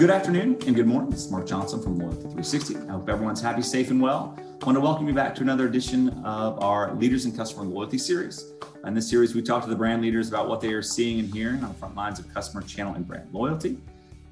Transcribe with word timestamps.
Good 0.00 0.08
afternoon 0.08 0.56
and 0.66 0.74
good 0.74 0.86
morning. 0.86 1.10
This 1.10 1.26
is 1.26 1.30
Mark 1.30 1.46
Johnson 1.46 1.82
from 1.82 1.98
Loyalty 1.98 2.22
360. 2.22 2.88
I 2.88 2.92
hope 2.92 3.06
everyone's 3.10 3.42
happy, 3.42 3.60
safe, 3.60 3.90
and 3.90 4.00
well. 4.00 4.34
I 4.38 4.64
want 4.64 4.76
to 4.76 4.80
welcome 4.80 5.06
you 5.06 5.12
back 5.12 5.34
to 5.34 5.42
another 5.42 5.66
edition 5.66 6.08
of 6.24 6.58
our 6.62 6.94
Leaders 6.94 7.26
in 7.26 7.36
Customer 7.36 7.64
Loyalty 7.64 7.98
series. 7.98 8.54
In 8.86 8.94
this 8.94 9.10
series, 9.10 9.34
we 9.34 9.42
talk 9.42 9.62
to 9.64 9.68
the 9.68 9.76
brand 9.76 10.00
leaders 10.00 10.30
about 10.30 10.48
what 10.48 10.62
they 10.62 10.72
are 10.72 10.80
seeing 10.80 11.18
and 11.18 11.30
hearing 11.30 11.62
on 11.62 11.68
the 11.68 11.74
front 11.74 11.96
lines 11.96 12.18
of 12.18 12.32
customer 12.32 12.62
channel 12.62 12.94
and 12.94 13.06
brand 13.06 13.28
loyalty. 13.30 13.76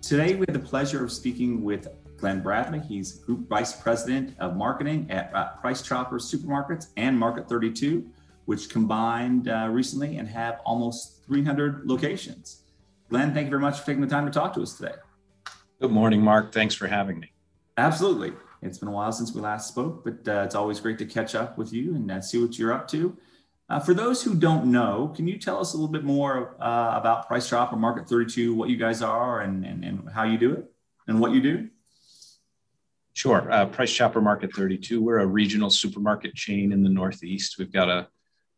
Today, 0.00 0.36
we 0.36 0.46
have 0.48 0.54
the 0.54 0.66
pleasure 0.66 1.04
of 1.04 1.12
speaking 1.12 1.62
with 1.62 1.87
Glenn 2.16 2.41
Bradley. 2.41 2.80
He's 2.80 3.19
Group 3.19 3.46
Vice 3.46 3.75
President 3.75 4.35
of 4.39 4.57
Marketing 4.57 5.07
at 5.11 5.30
uh, 5.35 5.50
Price 5.61 5.82
Chopper 5.82 6.16
Supermarkets 6.16 6.87
and 6.96 7.19
Market 7.19 7.46
32, 7.46 8.09
which 8.46 8.71
combined 8.71 9.50
uh, 9.50 9.69
recently 9.71 10.16
and 10.16 10.27
have 10.29 10.61
almost 10.64 11.27
300 11.27 11.85
locations. 11.85 12.62
Glenn, 13.10 13.34
thank 13.34 13.45
you 13.45 13.50
very 13.50 13.60
much 13.60 13.80
for 13.80 13.84
taking 13.84 14.00
the 14.00 14.06
time 14.06 14.24
to 14.24 14.32
talk 14.32 14.55
to 14.55 14.62
us 14.62 14.73
today. 14.73 14.95
Good 15.80 15.92
morning, 15.92 16.20
Mark. 16.20 16.52
Thanks 16.52 16.74
for 16.74 16.88
having 16.88 17.20
me. 17.20 17.30
Absolutely. 17.77 18.32
It's 18.62 18.78
been 18.78 18.88
a 18.88 18.92
while 18.92 19.12
since 19.12 19.32
we 19.32 19.41
last 19.41 19.69
spoke, 19.69 20.02
but 20.02 20.27
uh, 20.27 20.42
it's 20.42 20.56
always 20.56 20.80
great 20.80 20.98
to 20.98 21.06
catch 21.06 21.36
up 21.36 21.56
with 21.56 21.73
you 21.73 21.95
and 21.95 22.10
uh, 22.10 22.20
see 22.20 22.42
what 22.42 22.59
you're 22.59 22.73
up 22.73 22.88
to. 22.88 23.16
Uh, 23.69 23.78
for 23.78 23.95
those 23.95 24.20
who 24.20 24.34
don't 24.34 24.66
know, 24.72 25.12
can 25.14 25.28
you 25.28 25.38
tell 25.38 25.60
us 25.60 25.74
a 25.74 25.77
little 25.77 25.92
bit 25.92 26.02
more 26.02 26.56
uh, 26.60 26.95
about 26.96 27.28
Price 27.28 27.48
Chopper 27.48 27.77
Market 27.77 28.09
32, 28.09 28.56
what 28.56 28.70
you 28.70 28.77
guys 28.77 29.02
are 29.02 29.42
and, 29.42 29.64
and, 29.64 29.84
and 29.84 30.10
how 30.10 30.24
you 30.24 30.36
do 30.36 30.52
it 30.52 30.64
and 31.06 31.20
what 31.20 31.30
you 31.30 31.41
do? 31.41 31.69
Sure. 33.12 33.48
Uh, 33.48 33.66
Price 33.66 33.92
Chopper 33.92 34.20
Market 34.20 34.52
32, 34.52 35.00
we're 35.00 35.20
a 35.20 35.27
regional 35.27 35.70
supermarket 35.70 36.34
chain 36.34 36.72
in 36.72 36.83
the 36.83 36.91
Northeast. 36.91 37.56
We've 37.56 37.72
got 37.72 37.88
a, 37.88 38.08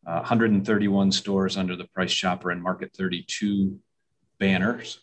a 0.06 0.14
131 0.20 1.12
stores 1.12 1.58
under 1.58 1.76
the 1.76 1.84
Price 1.84 2.14
Chopper 2.14 2.50
and 2.50 2.62
Market 2.62 2.94
32 2.96 3.78
banners. 4.38 5.00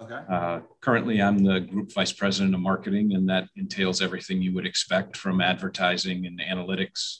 Okay. 0.00 0.20
Uh, 0.30 0.60
currently, 0.80 1.20
I'm 1.20 1.42
the 1.42 1.60
group 1.60 1.92
vice 1.92 2.12
president 2.12 2.54
of 2.54 2.60
marketing, 2.60 3.14
and 3.14 3.28
that 3.28 3.48
entails 3.56 4.00
everything 4.00 4.40
you 4.40 4.54
would 4.54 4.66
expect 4.66 5.16
from 5.16 5.40
advertising 5.40 6.24
and 6.24 6.40
analytics, 6.40 7.18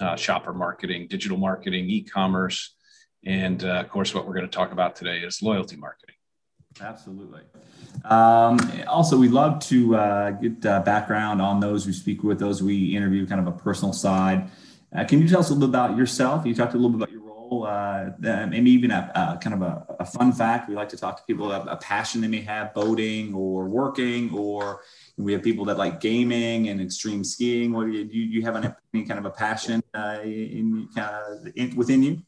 uh, 0.00 0.14
shopper 0.14 0.52
marketing, 0.52 1.08
digital 1.08 1.36
marketing, 1.36 1.90
e 1.90 2.02
commerce, 2.02 2.76
and 3.26 3.64
uh, 3.64 3.80
of 3.80 3.88
course, 3.88 4.14
what 4.14 4.24
we're 4.26 4.34
going 4.34 4.46
to 4.46 4.50
talk 4.50 4.70
about 4.70 4.94
today 4.94 5.18
is 5.18 5.42
loyalty 5.42 5.76
marketing. 5.76 6.14
Absolutely. 6.80 7.40
Um, 8.04 8.58
also, 8.86 9.18
we 9.18 9.28
love 9.28 9.58
to 9.66 9.96
uh, 9.96 10.30
get 10.30 10.64
uh, 10.64 10.80
background 10.82 11.42
on 11.42 11.58
those 11.58 11.86
we 11.86 11.92
speak 11.92 12.22
with, 12.22 12.38
those 12.38 12.62
we 12.62 12.96
interview, 12.96 13.26
kind 13.26 13.40
of 13.40 13.48
a 13.48 13.58
personal 13.58 13.92
side. 13.92 14.48
Uh, 14.96 15.04
can 15.04 15.20
you 15.20 15.28
tell 15.28 15.40
us 15.40 15.50
a 15.50 15.52
little 15.52 15.68
bit 15.68 15.76
about 15.76 15.96
yourself? 15.96 16.46
You 16.46 16.54
talked 16.54 16.74
a 16.74 16.76
little 16.76 16.90
bit 16.90 17.02
about 17.02 17.10
your 17.10 17.19
uh, 17.50 18.10
maybe 18.48 18.70
even 18.70 18.90
a, 18.90 19.10
a 19.14 19.38
kind 19.42 19.54
of 19.54 19.62
a, 19.62 19.86
a, 20.00 20.06
fun 20.06 20.32
fact. 20.32 20.68
We 20.68 20.74
like 20.74 20.88
to 20.90 20.96
talk 20.96 21.16
to 21.16 21.22
people 21.26 21.50
about 21.50 21.66
a 21.68 21.76
passion 21.76 22.20
they 22.20 22.28
may 22.28 22.42
have, 22.42 22.72
boating 22.74 23.34
or 23.34 23.68
working, 23.68 24.32
or 24.32 24.82
we 25.16 25.32
have 25.32 25.42
people 25.42 25.64
that 25.66 25.76
like 25.76 26.00
gaming 26.00 26.68
and 26.68 26.80
extreme 26.80 27.24
skiing. 27.24 27.72
What 27.72 27.86
do 27.86 27.92
you, 27.92 28.04
you 28.04 28.42
have 28.42 28.54
an, 28.56 28.74
any 28.94 29.04
kind 29.04 29.18
of 29.18 29.26
a 29.26 29.30
passion 29.30 29.82
uh, 29.94 30.20
in, 30.22 30.88
of 30.96 31.48
in, 31.56 31.76
within 31.76 32.02
you? 32.02 32.22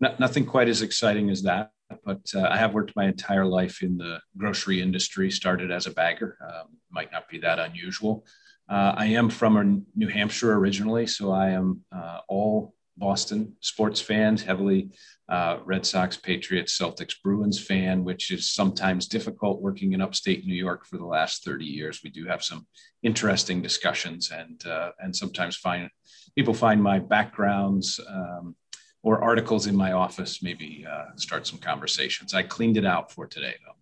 nothing 0.00 0.44
quite 0.44 0.68
as 0.68 0.82
exciting 0.82 1.30
as 1.30 1.42
that, 1.42 1.72
but 2.04 2.20
uh, 2.34 2.46
I 2.50 2.58
have 2.58 2.74
worked 2.74 2.94
my 2.94 3.06
entire 3.06 3.46
life 3.46 3.82
in 3.82 3.96
the 3.96 4.20
grocery 4.36 4.82
industry. 4.82 5.30
Started 5.30 5.70
as 5.70 5.86
a 5.86 5.90
bagger, 5.90 6.36
um, 6.46 6.76
might 6.90 7.10
not 7.10 7.28
be 7.30 7.38
that 7.38 7.58
unusual. 7.58 8.26
Uh, 8.68 8.92
I 8.96 9.06
am 9.06 9.30
from 9.30 9.86
New 9.94 10.08
Hampshire 10.08 10.52
originally, 10.52 11.06
so 11.06 11.32
I 11.32 11.50
am 11.50 11.80
uh, 11.90 12.20
all 12.28 12.74
Boston 12.96 13.54
sports 13.60 14.00
fans, 14.00 14.42
heavily 14.42 14.90
uh, 15.28 15.58
Red 15.64 15.84
Sox, 15.84 16.16
Patriots, 16.16 16.78
Celtics, 16.78 17.14
Bruins 17.22 17.60
fan, 17.60 18.04
which 18.04 18.30
is 18.30 18.50
sometimes 18.50 19.08
difficult 19.08 19.60
working 19.60 19.92
in 19.92 20.00
upstate 20.00 20.46
New 20.46 20.54
York 20.54 20.86
for 20.86 20.98
the 20.98 21.04
last 21.04 21.44
30 21.44 21.64
years. 21.64 22.00
We 22.02 22.10
do 22.10 22.26
have 22.26 22.44
some 22.44 22.66
interesting 23.02 23.60
discussions, 23.60 24.30
and 24.30 24.64
uh, 24.66 24.90
and 25.00 25.14
sometimes 25.14 25.56
find 25.56 25.90
people 26.36 26.54
find 26.54 26.82
my 26.82 26.98
backgrounds 26.98 27.98
um, 28.08 28.54
or 29.02 29.22
articles 29.22 29.66
in 29.66 29.76
my 29.76 29.92
office 29.92 30.42
maybe 30.42 30.86
uh, 30.88 31.06
start 31.16 31.46
some 31.46 31.58
conversations. 31.58 32.34
I 32.34 32.42
cleaned 32.42 32.76
it 32.76 32.86
out 32.86 33.12
for 33.12 33.26
today, 33.26 33.54
though. 33.64 33.74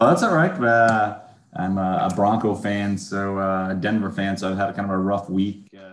Well, 0.00 0.10
that's 0.10 0.22
all 0.22 0.34
right. 0.34 0.52
Uh, 0.52 1.20
I'm 1.54 1.78
a, 1.78 2.10
Bronco 2.16 2.54
fan, 2.54 2.96
so 2.96 3.38
uh, 3.38 3.74
Denver 3.74 4.10
fan, 4.10 4.36
so 4.36 4.50
I've 4.50 4.56
had 4.56 4.74
kind 4.74 4.86
of 4.86 4.90
a 4.90 4.98
rough 4.98 5.28
week 5.28 5.68
uh, 5.76 5.91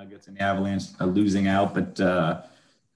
Nuggets 0.00 0.28
and 0.28 0.36
the 0.36 0.42
Avalanche 0.42 0.84
uh, 0.98 1.04
losing 1.04 1.46
out, 1.46 1.74
but 1.74 2.00
uh, 2.00 2.40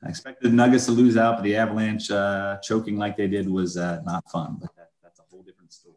I 0.03 0.09
expected 0.09 0.50
the 0.50 0.56
Nuggets 0.56 0.87
to 0.87 0.92
lose 0.92 1.19
out, 1.19 1.37
but 1.37 1.42
the 1.42 1.54
Avalanche 1.54 2.10
uh, 2.10 2.56
choking 2.62 2.97
like 2.97 3.15
they 3.19 3.28
did 3.28 3.47
was 3.47 3.76
uh, 3.76 4.00
not 4.06 4.25
fun. 4.31 4.56
But 4.59 4.75
that, 4.76 4.91
that's 5.03 5.19
a 5.19 5.22
whole 5.31 5.43
different 5.43 5.70
story. 5.70 5.94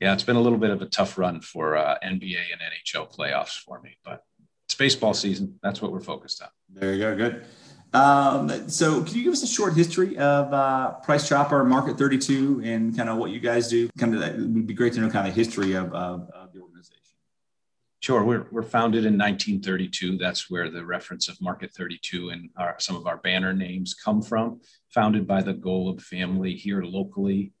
Yeah, 0.00 0.12
it's 0.12 0.22
been 0.22 0.36
a 0.36 0.40
little 0.40 0.58
bit 0.58 0.68
of 0.68 0.82
a 0.82 0.86
tough 0.86 1.16
run 1.16 1.40
for 1.40 1.78
uh, 1.78 1.96
NBA 2.04 2.40
and 2.52 2.60
NHL 2.60 3.10
playoffs 3.16 3.58
for 3.58 3.80
me, 3.80 3.96
but 4.04 4.26
it's 4.66 4.74
baseball 4.74 5.14
season. 5.14 5.58
That's 5.62 5.80
what 5.80 5.92
we're 5.92 6.00
focused 6.00 6.42
on. 6.42 6.48
There 6.68 6.92
you 6.92 6.98
go. 6.98 7.16
Good. 7.16 7.44
Um, 7.94 8.68
so, 8.68 9.02
can 9.02 9.14
you 9.14 9.24
give 9.24 9.32
us 9.32 9.42
a 9.42 9.46
short 9.46 9.74
history 9.74 10.18
of 10.18 10.52
uh, 10.52 10.92
Price 11.04 11.26
Chopper 11.26 11.64
Market 11.64 11.96
32 11.96 12.60
and 12.64 12.94
kind 12.94 13.08
of 13.08 13.16
what 13.16 13.30
you 13.30 13.40
guys 13.40 13.68
do? 13.68 13.88
Kind 13.98 14.14
of, 14.14 14.22
it 14.22 14.36
would 14.36 14.66
be 14.66 14.74
great 14.74 14.92
to 14.94 15.00
know 15.00 15.08
kind 15.08 15.26
of 15.26 15.34
the 15.34 15.40
history 15.40 15.72
of, 15.72 15.92
of, 15.94 16.30
organization. 16.34 16.41
Sure. 18.02 18.24
We're, 18.24 18.46
we're 18.50 18.64
founded 18.64 19.06
in 19.06 19.16
1932. 19.16 20.18
That's 20.18 20.50
where 20.50 20.68
the 20.68 20.84
reference 20.84 21.28
of 21.28 21.40
Market 21.40 21.72
32 21.72 22.30
and 22.30 22.50
our, 22.56 22.74
some 22.80 22.96
of 22.96 23.06
our 23.06 23.18
banner 23.18 23.52
names 23.52 23.94
come 23.94 24.20
from. 24.20 24.60
Founded 24.88 25.24
by 25.24 25.40
the 25.40 25.54
Golub 25.54 26.02
family 26.02 26.52
here 26.52 26.82
locally 26.82 27.52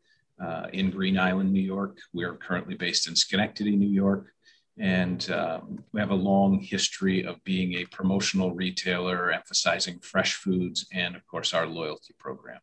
uh, 0.44 0.66
in 0.72 0.90
Green 0.90 1.16
Island, 1.16 1.52
New 1.52 1.60
York. 1.60 1.98
We're 2.12 2.34
currently 2.34 2.74
based 2.74 3.06
in 3.06 3.14
Schenectady, 3.14 3.76
New 3.76 3.88
York. 3.88 4.32
And 4.80 5.30
um, 5.30 5.84
we 5.92 6.00
have 6.00 6.10
a 6.10 6.16
long 6.16 6.58
history 6.58 7.24
of 7.24 7.42
being 7.44 7.74
a 7.74 7.84
promotional 7.84 8.52
retailer, 8.52 9.30
emphasizing 9.30 10.00
fresh 10.00 10.34
foods 10.34 10.86
and, 10.92 11.14
of 11.14 11.24
course, 11.28 11.54
our 11.54 11.68
loyalty 11.68 12.16
program. 12.18 12.58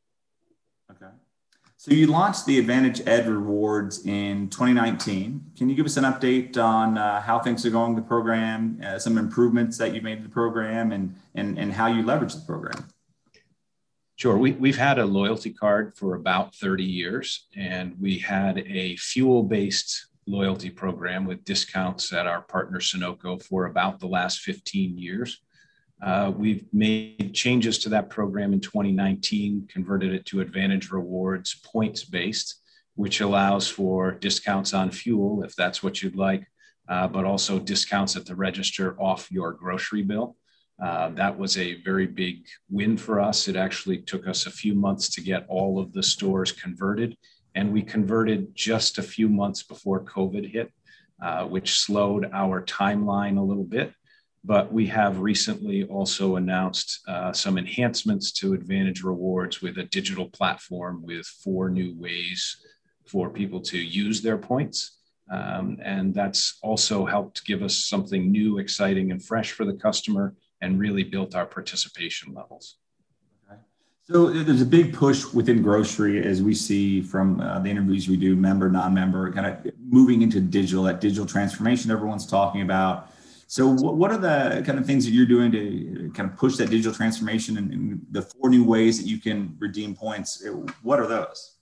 Okay. 0.91 1.13
So 1.81 1.93
you 1.93 2.07
launched 2.07 2.45
the 2.45 2.61
AdvantEdge 2.61 3.25
Rewards 3.25 4.05
in 4.05 4.49
2019. 4.49 5.51
Can 5.57 5.69
you 5.69 5.75
give 5.75 5.85
us 5.85 5.95
an 5.95 6.03
update 6.03 6.57
on 6.57 6.97
uh, 6.97 7.21
how 7.21 7.39
things 7.39 7.65
are 7.65 7.69
going 7.69 7.95
with 7.95 8.03
the 8.03 8.07
program, 8.09 8.81
uh, 8.85 8.99
some 8.99 9.17
improvements 9.17 9.77
that 9.77 9.95
you 9.95 10.01
made 10.01 10.17
to 10.17 10.23
the 10.23 10.29
program, 10.29 10.91
and, 10.91 11.15
and, 11.35 11.57
and 11.57 11.71
how 11.71 11.87
you 11.87 12.03
leverage 12.03 12.35
the 12.35 12.41
program? 12.41 12.85
Sure. 14.17 14.37
We, 14.37 14.51
we've 14.51 14.77
had 14.77 14.99
a 14.99 15.05
loyalty 15.05 15.53
card 15.53 15.95
for 15.95 16.15
about 16.15 16.53
30 16.53 16.83
years, 16.83 17.47
and 17.55 17.95
we 17.97 18.17
had 18.17 18.57
a 18.57 18.97
fuel 18.97 19.43
based 19.43 20.07
loyalty 20.27 20.69
program 20.69 21.23
with 21.23 21.45
discounts 21.45 22.11
at 22.11 22.27
our 22.27 22.41
partner 22.41 22.79
Sunoco 22.79 23.41
for 23.41 23.67
about 23.67 24.01
the 24.01 24.07
last 24.07 24.41
15 24.41 24.97
years. 24.97 25.39
Uh, 26.01 26.31
we've 26.35 26.65
made 26.71 27.33
changes 27.33 27.77
to 27.79 27.89
that 27.89 28.09
program 28.09 28.53
in 28.53 28.61
2019, 28.61 29.67
converted 29.69 30.13
it 30.13 30.25
to 30.25 30.37
AdvantEdge 30.37 30.91
Rewards 30.91 31.55
points 31.65 32.05
based, 32.05 32.61
which 32.95 33.19
allows 33.19 33.67
for 33.67 34.11
discounts 34.11 34.73
on 34.73 34.91
fuel 34.91 35.43
if 35.43 35.55
that's 35.55 35.83
what 35.83 36.01
you'd 36.01 36.15
like, 36.15 36.45
uh, 36.87 37.07
but 37.07 37.25
also 37.25 37.59
discounts 37.59 38.15
at 38.15 38.25
the 38.25 38.35
register 38.35 38.95
off 38.99 39.29
your 39.29 39.51
grocery 39.51 40.01
bill. 40.01 40.37
Uh, 40.81 41.09
that 41.09 41.37
was 41.37 41.57
a 41.57 41.81
very 41.81 42.07
big 42.07 42.45
win 42.69 42.95
for 42.95 43.19
us. 43.19 43.49
It 43.49 43.57
actually 43.57 43.97
took 43.97 44.25
us 44.25 44.45
a 44.45 44.51
few 44.51 44.73
months 44.75 45.09
to 45.09 45.21
get 45.21 45.45
all 45.49 45.79
of 45.79 45.91
the 45.91 46.03
stores 46.03 46.53
converted, 46.53 47.17
and 47.55 47.73
we 47.73 47.81
converted 47.81 48.55
just 48.55 48.97
a 48.97 49.03
few 49.03 49.27
months 49.27 49.63
before 49.63 50.05
COVID 50.05 50.49
hit, 50.49 50.71
uh, 51.21 51.43
which 51.43 51.77
slowed 51.79 52.29
our 52.31 52.63
timeline 52.63 53.37
a 53.37 53.41
little 53.41 53.65
bit 53.65 53.93
but 54.43 54.71
we 54.71 54.87
have 54.87 55.19
recently 55.19 55.83
also 55.83 56.37
announced 56.37 57.01
uh, 57.07 57.33
some 57.33 57.57
enhancements 57.57 58.31
to 58.31 58.51
AdvantEdge 58.51 59.03
Rewards 59.03 59.61
with 59.61 59.77
a 59.77 59.83
digital 59.83 60.29
platform 60.29 61.03
with 61.03 61.25
four 61.25 61.69
new 61.69 61.93
ways 61.97 62.57
for 63.05 63.29
people 63.29 63.59
to 63.61 63.77
use 63.77 64.21
their 64.21 64.37
points. 64.37 64.97
Um, 65.31 65.77
and 65.83 66.13
that's 66.13 66.57
also 66.63 67.05
helped 67.05 67.45
give 67.45 67.61
us 67.61 67.75
something 67.75 68.31
new, 68.31 68.57
exciting, 68.57 69.11
and 69.11 69.23
fresh 69.23 69.51
for 69.51 69.65
the 69.65 69.73
customer 69.73 70.35
and 70.61 70.79
really 70.79 71.03
built 71.03 71.35
our 71.35 71.45
participation 71.45 72.33
levels. 72.33 72.77
So 74.03 74.31
there's 74.31 74.63
a 74.63 74.65
big 74.65 74.95
push 74.95 75.23
within 75.35 75.61
grocery, 75.61 76.23
as 76.23 76.41
we 76.41 76.55
see 76.55 76.99
from 76.99 77.39
uh, 77.39 77.59
the 77.59 77.69
interviews 77.69 78.09
we 78.09 78.17
do, 78.17 78.35
member, 78.35 78.67
non-member, 78.67 79.31
kind 79.31 79.45
of 79.45 79.71
moving 79.87 80.23
into 80.23 80.39
digital. 80.39 80.83
That 80.85 80.99
digital 80.99 81.27
transformation 81.27 81.91
everyone's 81.91 82.25
talking 82.25 82.63
about. 82.63 83.11
So, 83.51 83.67
what 83.67 84.11
are 84.11 84.17
the 84.19 84.61
kind 84.63 84.77
of 84.77 84.85
things 84.85 85.05
that 85.05 85.11
you're 85.11 85.25
doing 85.25 85.51
to 85.53 86.11
kind 86.13 86.29
of 86.29 86.37
push 86.37 86.55
that 86.57 86.69
digital 86.69 86.93
transformation 86.93 87.57
and, 87.57 87.73
and 87.73 88.01
the 88.11 88.21
four 88.21 88.47
new 88.47 88.63
ways 88.63 89.01
that 89.01 89.07
you 89.07 89.17
can 89.17 89.55
redeem 89.57 89.95
points? 89.95 90.45
What 90.83 90.99
are 90.99 91.07
those? 91.07 91.55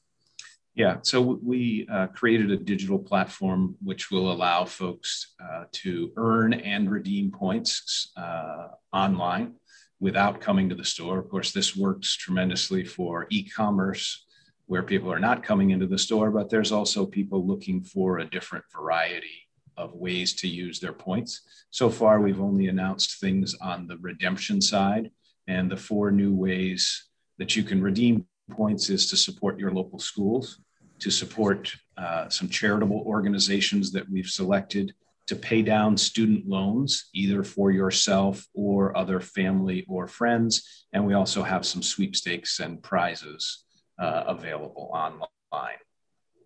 Yeah, 0.76 0.98
so 1.02 1.40
we 1.42 1.88
uh, 1.90 2.08
created 2.08 2.52
a 2.52 2.58
digital 2.58 3.00
platform 3.00 3.78
which 3.82 4.12
will 4.12 4.34
allow 4.34 4.66
folks 4.66 5.34
uh, 5.42 5.64
to 5.72 6.12
earn 6.18 6.56
and 6.56 6.92
redeem 6.92 7.32
points 7.32 8.12
uh, 8.18 8.68
online 8.92 9.54
without 10.02 10.42
coming 10.42 10.68
to 10.68 10.76
the 10.76 10.84
store. 10.84 11.18
Of 11.20 11.30
course, 11.30 11.54
this 11.54 11.74
works 11.74 12.18
tremendously 12.18 12.84
for 12.84 13.28
e 13.30 13.48
commerce 13.48 14.26
where 14.66 14.84
people 14.84 15.10
are 15.10 15.20
not 15.20 15.42
coming 15.42 15.70
into 15.70 15.88
the 15.88 15.98
store, 15.98 16.32
but 16.32 16.50
there's 16.50 16.74
also 16.74 17.06
people 17.06 17.48
looking 17.48 17.82
for 17.82 18.18
a 18.18 18.30
different 18.30 18.66
variety 18.76 19.47
of 19.78 19.94
ways 19.94 20.34
to 20.34 20.48
use 20.48 20.80
their 20.80 20.94
points. 20.94 21.42
So 21.70 21.90
far, 21.90 22.20
we've 22.20 22.42
only 22.42 22.68
announced 22.68 23.20
things 23.20 23.56
on 23.62 23.88
the 23.88 23.98
redemption 23.98 24.62
side, 24.62 25.12
and 25.48 25.72
the 25.72 25.78
four 25.78 26.12
new 26.12 26.34
ways 26.34 27.08
that 27.38 27.56
you 27.56 27.64
can 27.64 27.82
redeem 27.82 28.26
points 28.52 28.90
is 28.90 29.10
to 29.10 29.18
support 29.18 29.60
your 29.60 29.72
local 29.72 30.00
schools, 30.00 30.60
to 31.00 31.12
support 31.12 31.74
uh, 31.98 32.28
some 32.30 32.50
charitable 32.50 33.04
organizations 33.06 33.92
that 33.92 34.10
we've 34.10 34.28
selected, 34.28 34.94
to 35.28 35.36
pay 35.36 35.62
down 35.62 35.98
student 35.98 36.48
loans, 36.48 37.10
either 37.14 37.44
for 37.44 37.72
yourself 37.72 38.46
or 38.54 38.98
other 38.98 39.20
family 39.20 39.86
or 39.88 40.08
friends. 40.08 40.86
And 40.94 41.06
we 41.06 41.14
also 41.14 41.44
have 41.44 41.66
some 41.66 41.84
sweepstakes 41.84 42.60
and 42.60 42.82
prizes 42.82 43.66
uh, 44.00 44.24
available 44.28 44.90
online. 44.94 45.78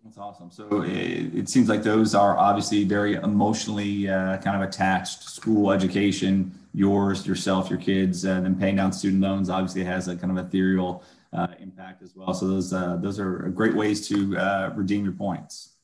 That's 0.04 0.18
awesome. 0.18 0.50
So 0.50 0.82
it, 0.82 1.34
it, 1.34 1.48
seems 1.48 1.68
like 1.68 1.84
those 1.84 2.14
are 2.14 2.36
obviously 2.36 2.82
very 2.82 3.14
emotionally 3.14 4.08
uh, 4.08 4.38
kind 4.38 4.60
of 4.60 4.68
attached. 4.68 5.22
School 5.22 5.70
education, 5.70 6.52
yours, 6.74 7.24
yourself, 7.24 7.70
your 7.70 7.78
kids, 7.78 8.24
and 8.24 8.44
then 8.44 8.56
paying 8.56 8.76
down 8.76 8.92
student 8.92 9.22
loans 9.22 9.48
obviously 9.48 9.84
has 9.84 10.08
a 10.08 10.16
kind 10.16 10.36
of 10.36 10.44
ethereal 10.44 11.04
uh, 11.32 11.48
impact 11.60 12.02
as 12.02 12.16
well. 12.16 12.34
So 12.34 12.48
those 12.48 12.72
uh, 12.72 12.96
those 12.96 13.20
are 13.20 13.48
great 13.50 13.74
ways 13.74 14.08
to 14.08 14.36
uh, 14.36 14.72
redeem 14.74 15.04
your 15.04 15.14
points. 15.14 15.74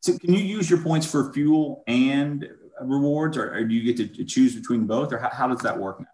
So 0.00 0.16
can 0.16 0.32
you 0.32 0.40
use 0.40 0.70
your 0.70 0.80
points 0.80 1.06
for 1.10 1.32
fuel 1.32 1.82
and 1.88 2.48
rewards, 2.80 3.36
or, 3.36 3.52
or 3.54 3.64
do 3.64 3.74
you 3.74 3.92
get 3.92 4.16
to 4.16 4.24
choose 4.24 4.54
between 4.54 4.86
both, 4.86 5.12
or 5.12 5.18
how, 5.18 5.28
how, 5.30 5.48
does 5.48 5.60
that 5.60 5.78
work 5.78 6.00
now? 6.00 6.06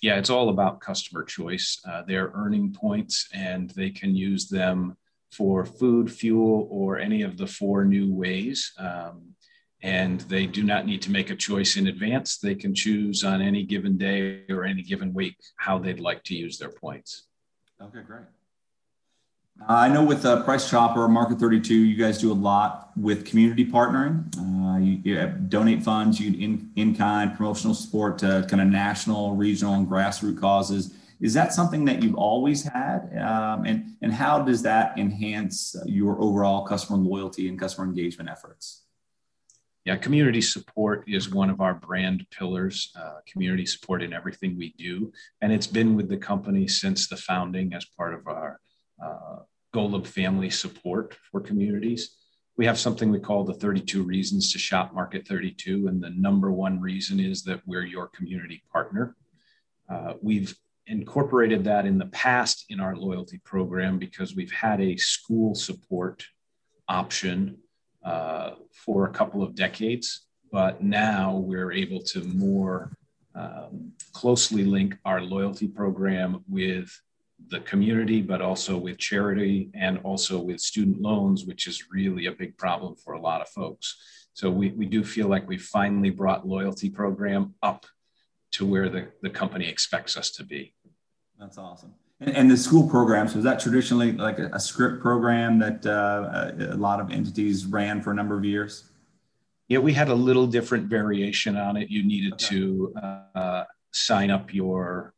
Yeah, 0.00 0.16
it's 0.16 0.30
all 0.30 0.48
about 0.48 0.80
customer 0.80 1.22
choice. 1.22 1.80
Uh, 1.86 2.02
they're 2.02 2.30
earning 2.34 2.72
points, 2.72 3.28
and 3.34 3.70
they 3.70 3.90
can 3.90 4.14
use 4.14 4.48
them 4.48 4.96
for 5.36 5.64
food, 5.64 6.10
fuel, 6.10 6.68
or 6.70 6.98
any 6.98 7.22
of 7.22 7.36
the 7.36 7.46
four 7.46 7.84
new 7.84 8.12
ways. 8.12 8.72
Um, 8.78 9.34
and 9.82 10.22
they 10.22 10.46
do 10.46 10.62
not 10.62 10.86
need 10.86 11.02
to 11.02 11.10
make 11.10 11.30
a 11.30 11.36
choice 11.36 11.76
in 11.76 11.86
advance. 11.86 12.38
They 12.38 12.54
can 12.54 12.74
choose 12.74 13.22
on 13.22 13.42
any 13.42 13.62
given 13.62 13.98
day 13.98 14.42
or 14.48 14.64
any 14.64 14.82
given 14.82 15.12
week 15.12 15.36
how 15.56 15.78
they'd 15.78 16.00
like 16.00 16.24
to 16.24 16.34
use 16.34 16.58
their 16.58 16.70
points. 16.70 17.26
Okay, 17.80 18.00
great. 18.06 18.22
Uh, 19.60 19.64
I 19.68 19.88
know 19.88 20.04
with 20.04 20.24
uh, 20.26 20.42
Price 20.42 20.68
Chopper, 20.68 21.08
Market 21.08 21.38
32, 21.38 21.74
you 21.74 21.96
guys 21.96 22.18
do 22.18 22.32
a 22.32 22.34
lot 22.34 22.90
with 22.96 23.24
community 23.24 23.64
partnering. 23.64 24.26
Uh, 24.36 24.78
you, 24.78 25.00
you 25.04 25.26
donate 25.48 25.82
funds, 25.82 26.20
you 26.20 26.38
in, 26.38 26.70
in 26.76 26.94
kind 26.94 27.34
promotional 27.36 27.74
support 27.74 28.18
to 28.18 28.46
kind 28.48 28.60
of 28.60 28.68
national, 28.68 29.36
regional, 29.36 29.74
and 29.74 29.86
grassroots 29.86 30.40
causes. 30.40 30.94
Is 31.20 31.34
that 31.34 31.52
something 31.52 31.84
that 31.86 32.02
you've 32.02 32.14
always 32.14 32.62
had? 32.62 33.10
Um, 33.18 33.64
and, 33.64 33.96
and 34.02 34.12
how 34.12 34.42
does 34.42 34.62
that 34.62 34.98
enhance 34.98 35.74
your 35.86 36.20
overall 36.20 36.66
customer 36.66 36.98
loyalty 36.98 37.48
and 37.48 37.58
customer 37.58 37.86
engagement 37.86 38.28
efforts? 38.28 38.82
Yeah, 39.86 39.96
community 39.96 40.40
support 40.40 41.04
is 41.06 41.32
one 41.32 41.48
of 41.48 41.60
our 41.60 41.72
brand 41.72 42.26
pillars, 42.30 42.92
uh, 43.00 43.18
community 43.24 43.64
support 43.64 44.02
in 44.02 44.12
everything 44.12 44.58
we 44.58 44.74
do. 44.76 45.12
And 45.40 45.52
it's 45.52 45.68
been 45.68 45.94
with 45.94 46.08
the 46.08 46.16
company 46.16 46.66
since 46.66 47.08
the 47.08 47.16
founding 47.16 47.72
as 47.72 47.84
part 47.84 48.12
of 48.12 48.26
our 48.26 48.60
uh, 49.02 49.36
Golub 49.72 50.06
family 50.06 50.50
support 50.50 51.16
for 51.30 51.40
communities. 51.40 52.16
We 52.56 52.66
have 52.66 52.80
something 52.80 53.10
we 53.10 53.20
call 53.20 53.44
the 53.44 53.54
32 53.54 54.02
reasons 54.02 54.52
to 54.52 54.58
shop 54.58 54.92
Market 54.92 55.28
32. 55.28 55.86
And 55.86 56.02
the 56.02 56.10
number 56.10 56.50
one 56.50 56.80
reason 56.80 57.20
is 57.20 57.44
that 57.44 57.60
we're 57.64 57.84
your 57.84 58.08
community 58.08 58.64
partner. 58.72 59.14
Uh, 59.88 60.14
we've 60.20 60.56
incorporated 60.86 61.64
that 61.64 61.86
in 61.86 61.98
the 61.98 62.06
past 62.06 62.64
in 62.68 62.80
our 62.80 62.96
loyalty 62.96 63.38
program 63.44 63.98
because 63.98 64.34
we've 64.34 64.52
had 64.52 64.80
a 64.80 64.96
school 64.96 65.54
support 65.54 66.24
option 66.88 67.58
uh, 68.04 68.52
for 68.70 69.06
a 69.06 69.12
couple 69.12 69.42
of 69.42 69.54
decades. 69.54 70.26
But 70.52 70.82
now 70.82 71.36
we're 71.36 71.72
able 71.72 72.00
to 72.02 72.22
more 72.22 72.96
um, 73.34 73.92
closely 74.12 74.64
link 74.64 74.96
our 75.04 75.20
loyalty 75.20 75.66
program 75.66 76.44
with 76.48 76.88
the 77.48 77.60
community, 77.60 78.22
but 78.22 78.40
also 78.40 78.76
with 78.76 78.98
charity 78.98 79.70
and 79.74 79.98
also 79.98 80.38
with 80.38 80.60
student 80.60 81.02
loans, 81.02 81.44
which 81.44 81.66
is 81.66 81.90
really 81.90 82.26
a 82.26 82.32
big 82.32 82.56
problem 82.56 82.94
for 82.96 83.14
a 83.14 83.20
lot 83.20 83.42
of 83.42 83.48
folks. 83.48 83.96
So 84.32 84.50
we, 84.50 84.70
we 84.70 84.86
do 84.86 85.02
feel 85.02 85.28
like 85.28 85.48
we 85.48 85.58
finally 85.58 86.10
brought 86.10 86.46
loyalty 86.46 86.90
program 86.90 87.54
up 87.62 87.86
to 88.52 88.64
where 88.64 88.88
the, 88.88 89.08
the 89.22 89.30
company 89.30 89.68
expects 89.68 90.16
us 90.16 90.30
to 90.32 90.44
be. 90.44 90.74
That's 91.38 91.58
awesome. 91.58 91.94
And, 92.20 92.36
and 92.36 92.50
the 92.50 92.56
school 92.56 92.88
programs, 92.88 93.34
was 93.34 93.44
that 93.44 93.60
traditionally 93.60 94.12
like 94.12 94.38
a, 94.38 94.50
a 94.52 94.60
script 94.60 95.02
program 95.02 95.58
that 95.58 95.84
uh, 95.84 96.52
a, 96.72 96.76
lot 96.76 97.00
of 97.00 97.10
entities 97.10 97.66
ran 97.66 98.00
for 98.00 98.10
a 98.10 98.14
number 98.14 98.36
of 98.36 98.44
years? 98.44 98.84
Yeah, 99.68 99.78
we 99.78 99.92
had 99.92 100.08
a 100.08 100.14
little 100.14 100.46
different 100.46 100.86
variation 100.86 101.56
on 101.56 101.76
it. 101.76 101.90
You 101.90 102.04
needed 102.04 102.34
okay. 102.34 102.46
to 102.46 102.94
uh, 103.34 103.64
sign 103.92 104.30
up 104.30 104.54
your 104.54 105.12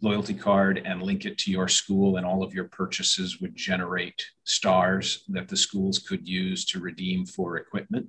loyalty 0.00 0.34
card 0.34 0.82
and 0.84 1.02
link 1.02 1.24
it 1.24 1.38
to 1.38 1.50
your 1.50 1.66
school, 1.66 2.18
and 2.18 2.26
all 2.26 2.42
of 2.44 2.54
your 2.54 2.64
purchases 2.64 3.40
would 3.40 3.56
generate 3.56 4.24
stars 4.44 5.24
that 5.28 5.48
the 5.48 5.56
schools 5.56 5.98
could 5.98 6.28
use 6.28 6.64
to 6.66 6.78
redeem 6.78 7.26
for 7.26 7.56
equipment. 7.56 8.06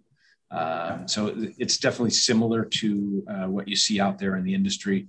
Uh, 0.52 1.06
so 1.06 1.34
it's 1.58 1.78
definitely 1.78 2.10
similar 2.12 2.66
to 2.66 3.24
uh, 3.28 3.48
what 3.48 3.68
you 3.68 3.76
see 3.76 4.00
out 4.00 4.18
there 4.18 4.36
in 4.36 4.44
the 4.44 4.54
industry. 4.54 5.08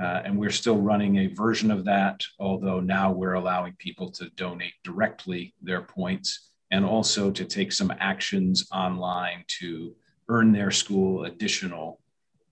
Uh, 0.00 0.22
and 0.24 0.38
we're 0.38 0.50
still 0.50 0.78
running 0.78 1.18
a 1.18 1.26
version 1.28 1.70
of 1.70 1.84
that, 1.84 2.22
although 2.38 2.80
now 2.80 3.12
we're 3.12 3.34
allowing 3.34 3.74
people 3.78 4.10
to 4.10 4.30
donate 4.36 4.72
directly 4.84 5.54
their 5.60 5.82
points 5.82 6.50
and 6.70 6.84
also 6.84 7.30
to 7.30 7.44
take 7.44 7.72
some 7.72 7.92
actions 8.00 8.66
online 8.72 9.44
to 9.46 9.94
earn 10.28 10.52
their 10.52 10.70
school 10.70 11.24
additional 11.24 12.00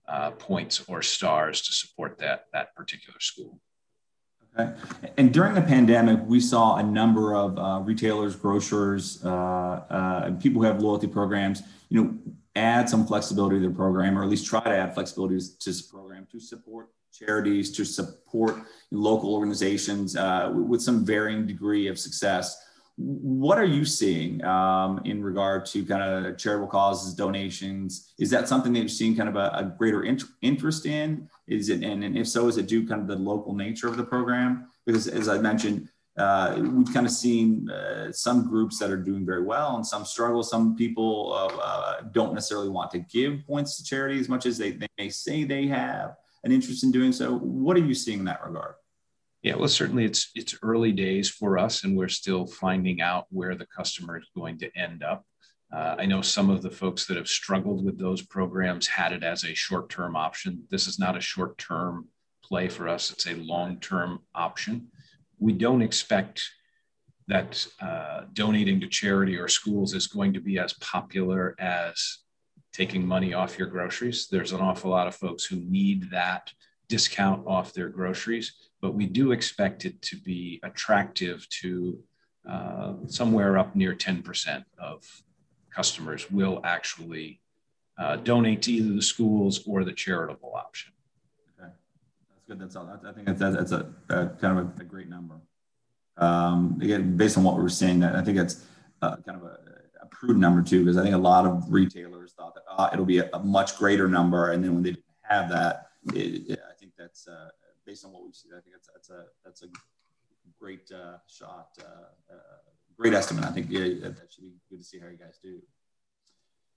uh, 0.07 0.31
points 0.31 0.83
or 0.87 1.01
stars 1.01 1.61
to 1.61 1.73
support 1.73 2.19
that, 2.19 2.45
that 2.53 2.75
particular 2.75 3.19
school. 3.19 3.59
Okay. 4.59 4.73
And 5.17 5.33
during 5.33 5.55
the 5.55 5.61
pandemic, 5.61 6.19
we 6.25 6.39
saw 6.39 6.75
a 6.75 6.83
number 6.83 7.33
of 7.33 7.57
uh, 7.57 7.79
retailers, 7.83 8.35
grocers, 8.35 9.23
uh, 9.23 9.29
uh, 9.29 10.31
people 10.33 10.61
who 10.61 10.67
have 10.67 10.81
loyalty 10.81 11.07
programs, 11.07 11.63
you 11.89 12.03
know, 12.03 12.17
add 12.55 12.89
some 12.89 13.07
flexibility 13.07 13.55
to 13.55 13.61
their 13.61 13.71
program, 13.71 14.17
or 14.17 14.23
at 14.23 14.29
least 14.29 14.45
try 14.45 14.61
to 14.61 14.75
add 14.75 14.93
flexibility 14.93 15.39
to 15.39 15.71
the 15.71 15.83
program 15.89 16.27
to 16.31 16.39
support 16.39 16.89
charities, 17.11 17.71
to 17.71 17.85
support 17.85 18.63
local 18.91 19.33
organizations 19.33 20.15
uh, 20.15 20.51
with 20.53 20.81
some 20.81 21.05
varying 21.05 21.45
degree 21.45 21.87
of 21.87 21.99
success. 21.99 22.57
What 22.97 23.57
are 23.57 23.65
you 23.65 23.85
seeing 23.85 24.43
um, 24.43 25.01
in 25.05 25.23
regard 25.23 25.65
to 25.67 25.85
kind 25.85 26.03
of 26.03 26.37
charitable 26.37 26.67
causes, 26.67 27.13
donations? 27.13 28.13
Is 28.19 28.29
that 28.31 28.47
something 28.47 28.73
that 28.73 28.79
you've 28.79 28.91
seen 28.91 29.15
kind 29.15 29.29
of 29.29 29.35
a, 29.35 29.51
a 29.53 29.73
greater 29.77 30.03
int- 30.03 30.23
interest 30.41 30.85
in? 30.85 31.29
Is 31.47 31.69
it, 31.69 31.83
and, 31.83 32.03
and 32.03 32.17
if 32.17 32.27
so, 32.27 32.47
is 32.47 32.57
it 32.57 32.67
due 32.67 32.87
kind 32.87 33.01
of 33.01 33.07
the 33.07 33.15
local 33.15 33.55
nature 33.55 33.87
of 33.87 33.97
the 33.97 34.03
program? 34.03 34.67
Because 34.85 35.07
as 35.07 35.29
I 35.29 35.39
mentioned, 35.39 35.89
uh, 36.17 36.57
we've 36.59 36.93
kind 36.93 37.05
of 37.05 37.11
seen 37.11 37.69
uh, 37.69 38.11
some 38.11 38.47
groups 38.47 38.77
that 38.79 38.91
are 38.91 38.97
doing 38.97 39.25
very 39.25 39.43
well 39.43 39.77
and 39.77 39.87
some 39.87 40.03
struggle. 40.03 40.43
Some 40.43 40.75
people 40.75 41.33
uh, 41.33 41.55
uh 41.55 42.01
don't 42.11 42.33
necessarily 42.33 42.69
want 42.69 42.91
to 42.91 42.99
give 42.99 43.45
points 43.47 43.77
to 43.77 43.83
charity 43.83 44.19
as 44.19 44.27
much 44.27 44.45
as 44.45 44.57
they, 44.57 44.71
they 44.71 44.89
may 44.97 45.09
say 45.09 45.45
they 45.45 45.67
have 45.67 46.17
an 46.43 46.51
interest 46.51 46.83
in 46.83 46.91
doing 46.91 47.11
so. 47.11 47.37
What 47.37 47.77
are 47.77 47.85
you 47.85 47.93
seeing 47.93 48.19
in 48.19 48.25
that 48.25 48.45
regard? 48.45 48.75
Yeah, 49.43 49.55
well, 49.55 49.67
certainly 49.67 50.05
it's 50.05 50.29
it's 50.35 50.55
early 50.61 50.91
days 50.91 51.29
for 51.29 51.57
us, 51.57 51.83
and 51.83 51.97
we're 51.97 52.09
still 52.09 52.45
finding 52.45 53.01
out 53.01 53.25
where 53.29 53.55
the 53.55 53.65
customer 53.65 54.17
is 54.17 54.29
going 54.35 54.59
to 54.59 54.69
end 54.77 55.03
up. 55.03 55.25
Uh, 55.73 55.95
I 55.97 56.05
know 56.05 56.21
some 56.21 56.49
of 56.49 56.61
the 56.61 56.69
folks 56.69 57.05
that 57.07 57.17
have 57.17 57.27
struggled 57.27 57.83
with 57.83 57.97
those 57.97 58.21
programs 58.21 58.87
had 58.87 59.13
it 59.13 59.23
as 59.23 59.43
a 59.43 59.55
short-term 59.55 60.15
option. 60.15 60.63
This 60.69 60.85
is 60.85 60.99
not 60.99 61.17
a 61.17 61.21
short-term 61.21 62.07
play 62.43 62.67
for 62.67 62.87
us; 62.87 63.09
it's 63.11 63.27
a 63.27 63.35
long-term 63.35 64.19
option. 64.35 64.89
We 65.39 65.53
don't 65.53 65.81
expect 65.81 66.43
that 67.27 67.65
uh, 67.79 68.25
donating 68.33 68.79
to 68.81 68.87
charity 68.87 69.37
or 69.37 69.47
schools 69.47 69.93
is 69.95 70.05
going 70.05 70.33
to 70.33 70.41
be 70.41 70.59
as 70.59 70.73
popular 70.73 71.55
as 71.57 72.19
taking 72.73 73.05
money 73.05 73.33
off 73.33 73.57
your 73.57 73.67
groceries. 73.67 74.27
There's 74.27 74.51
an 74.51 74.61
awful 74.61 74.91
lot 74.91 75.07
of 75.07 75.15
folks 75.15 75.45
who 75.45 75.57
need 75.57 76.09
that 76.11 76.53
discount 76.87 77.45
off 77.47 77.73
their 77.73 77.89
groceries 77.89 78.53
but 78.81 78.95
we 78.95 79.05
do 79.05 79.31
expect 79.31 79.85
it 79.85 80.01
to 80.01 80.17
be 80.17 80.59
attractive 80.63 81.47
to 81.49 81.99
uh, 82.49 82.93
somewhere 83.05 83.57
up 83.57 83.75
near 83.75 83.93
10% 83.93 84.65
of 84.79 85.03
customers 85.69 86.29
will 86.31 86.59
actually 86.63 87.39
uh, 87.99 88.15
donate 88.17 88.63
to 88.63 88.71
either 88.71 88.93
the 88.93 89.01
schools 89.01 89.61
or 89.67 89.83
the 89.83 89.93
charitable 89.93 90.53
option. 90.55 90.91
Okay, 91.59 91.71
that's 92.29 92.45
good. 92.47 92.59
That's 92.59 92.75
all. 92.75 92.99
I 93.07 93.11
think 93.13 93.27
that's, 93.27 93.39
that's 93.39 93.71
a, 93.71 93.87
a 94.09 94.27
kind 94.41 94.57
of 94.57 94.65
a, 94.65 94.81
a 94.81 94.83
great 94.83 95.07
number. 95.07 95.35
Um, 96.17 96.79
again, 96.81 97.15
based 97.15 97.37
on 97.37 97.43
what 97.43 97.57
we 97.57 97.63
are 97.63 97.69
seeing, 97.69 97.99
that 97.99 98.15
I 98.15 98.23
think 98.23 98.37
that's 98.37 98.65
uh, 99.03 99.17
kind 99.17 99.39
of 99.39 99.43
a, 99.43 99.59
prudent 100.11 100.39
number 100.39 100.61
too, 100.61 100.83
because 100.83 100.97
I 100.97 101.03
think 101.03 101.15
a 101.15 101.19
lot 101.19 101.45
of 101.45 101.65
retailers 101.69 102.33
thought 102.33 102.53
that 102.55 102.63
uh, 102.69 102.89
it'll 102.93 103.05
be 103.05 103.19
a, 103.19 103.39
much 103.39 103.77
greater 103.77 104.07
number, 104.07 104.51
and 104.51 104.63
then 104.63 104.73
when 104.73 104.83
they 104.83 104.91
didn't 104.91 105.05
have 105.21 105.49
that, 105.49 105.87
it, 106.13 106.51
it, 106.51 106.59
I 106.69 106.73
think 106.79 106.93
that's 106.97 107.27
uh, 107.27 107.49
based 107.85 108.05
on 108.05 108.11
what 108.11 108.23
we've 108.23 108.35
seen. 108.35 108.51
I 108.55 108.61
think 108.61 108.75
that's 108.75 108.89
that's 108.93 109.09
a 109.09 109.25
that's 109.43 109.63
a 109.63 109.67
great 110.59 110.91
uh, 110.91 111.17
shot, 111.27 111.69
uh, 111.79 112.33
uh, 112.33 112.57
great 112.97 113.13
estimate. 113.13 113.45
I 113.45 113.51
think 113.51 113.67
yeah, 113.69 114.09
that 114.09 114.27
should 114.29 114.43
be 114.43 114.53
good 114.69 114.79
to 114.79 114.85
see 114.85 114.99
how 114.99 115.07
you 115.07 115.17
guys 115.17 115.39
do. 115.41 115.61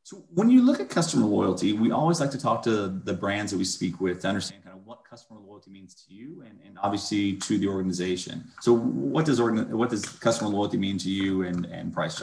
So 0.05 0.23
when 0.35 0.51
you 0.51 0.61
look 0.61 0.81
at 0.81 0.91
customer 0.91 1.25
loyalty, 1.25 1.73
we 1.73 1.91
always 1.91 2.21
like 2.21 2.31
to 2.33 2.39
talk 2.39 2.63
to 2.65 2.89
the 2.89 3.15
brands 3.15 3.53
that 3.53 3.59
we 3.59 3.65
speak 3.65 4.03
with 4.03 4.21
to 4.21 4.29
understand 4.29 4.63
kind 4.63 4.77
of 4.77 4.85
what 4.85 5.03
customer 5.03 5.41
loyalty 5.41 5.71
means 5.71 5.95
to 5.95 6.13
you 6.13 6.43
and, 6.47 6.59
and 6.63 6.79
obviously 6.83 7.37
to 7.37 7.57
the 7.57 7.67
organization. 7.67 8.45
So 8.61 8.75
what 8.75 9.25
does 9.25 9.41
organ, 9.41 9.75
what 9.77 9.89
does 9.89 10.05
customer 10.05 10.51
loyalty 10.51 10.77
mean 10.77 10.99
to 10.99 11.11
you 11.11 11.45
and, 11.45 11.65
and 11.65 11.91
Price 11.91 12.21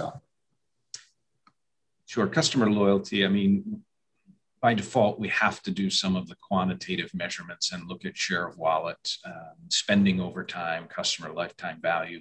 Chop? 2.12 2.16
Sure. 2.16 2.28
Customer 2.28 2.70
loyalty, 2.70 3.26
I 3.26 3.30
mean, 3.30 3.82
by 4.62 4.74
default, 4.74 5.20
we 5.20 5.30
have 5.30 5.62
to 5.64 5.72
do 5.72 5.90
some 5.90 6.16
of 6.16 6.28
the 6.28 6.36
quantitative 6.36 7.10
measurements 7.14 7.72
and 7.72 7.88
look 7.88 8.06
at 8.06 8.18
share 8.18 8.46
of 8.46 8.58
wallet, 8.58 9.18
um, 9.26 9.70
spending 9.70 10.20
over 10.20 10.44
time, 10.44 10.88
customer 10.88 11.32
lifetime 11.34 11.80
value. 11.82 12.20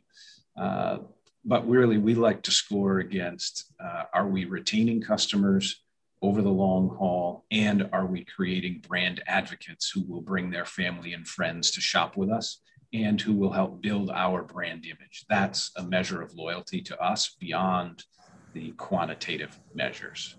Uh, 0.57 0.99
but 1.45 1.69
really 1.69 1.99
we 1.99 2.15
like 2.15 2.43
to 2.43 2.51
score 2.51 2.99
against 2.99 3.73
uh, 3.83 4.05
are 4.13 4.29
we 4.29 4.45
retaining 4.45 5.01
customers 5.01 5.83
over 6.23 6.43
the 6.43 6.51
long 6.51 6.95
haul 6.99 7.47
and 7.51 7.89
are 7.93 8.07
we 8.07 8.25
creating 8.25 8.85
brand 8.87 9.23
advocates 9.27 9.91
who 9.91 10.03
will 10.03 10.21
bring 10.21 10.51
their 10.51 10.67
family 10.67 11.15
and 11.15 11.27
friends 11.27 11.71
to 11.71 11.81
shop 11.81 12.17
with 12.17 12.31
us 12.31 12.61
and 12.93 13.21
who 13.21 13.33
will 13.33 13.53
help 13.53 13.81
build 13.81 14.11
our 14.11 14.43
brand 14.43 14.85
image 14.85 15.25
that's 15.31 15.71
a 15.77 15.83
measure 15.83 16.21
of 16.21 16.35
loyalty 16.35 16.83
to 16.83 16.99
us 17.01 17.37
beyond 17.41 18.05
the 18.53 18.73
quantitative 18.73 19.59
measures 19.75 20.37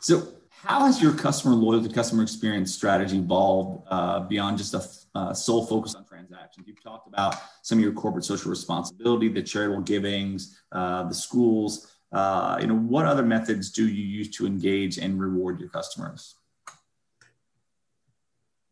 so 0.00 0.28
how 0.50 0.86
has 0.86 1.02
your 1.02 1.14
customer 1.14 1.54
loyalty 1.54 1.92
customer 1.92 2.22
experience 2.22 2.74
strategy 2.74 3.18
evolved 3.18 3.82
uh, 3.90 4.20
beyond 4.20 4.58
just 4.58 4.74
a 4.74 4.82
uh, 5.14 5.34
sole 5.34 5.66
focus 5.66 5.94
on 5.94 6.04
transactions. 6.04 6.66
You've 6.66 6.82
talked 6.82 7.08
about 7.08 7.36
some 7.62 7.78
of 7.78 7.84
your 7.84 7.92
corporate 7.92 8.24
social 8.24 8.50
responsibility, 8.50 9.28
the 9.28 9.42
charitable 9.42 9.82
givings, 9.82 10.62
uh, 10.72 11.04
the 11.04 11.14
schools. 11.14 11.88
Uh, 12.12 12.58
you 12.60 12.66
know, 12.66 12.76
what 12.76 13.06
other 13.06 13.22
methods 13.22 13.70
do 13.70 13.86
you 13.86 14.04
use 14.04 14.30
to 14.36 14.46
engage 14.46 14.98
and 14.98 15.20
reward 15.20 15.60
your 15.60 15.68
customers? 15.68 16.36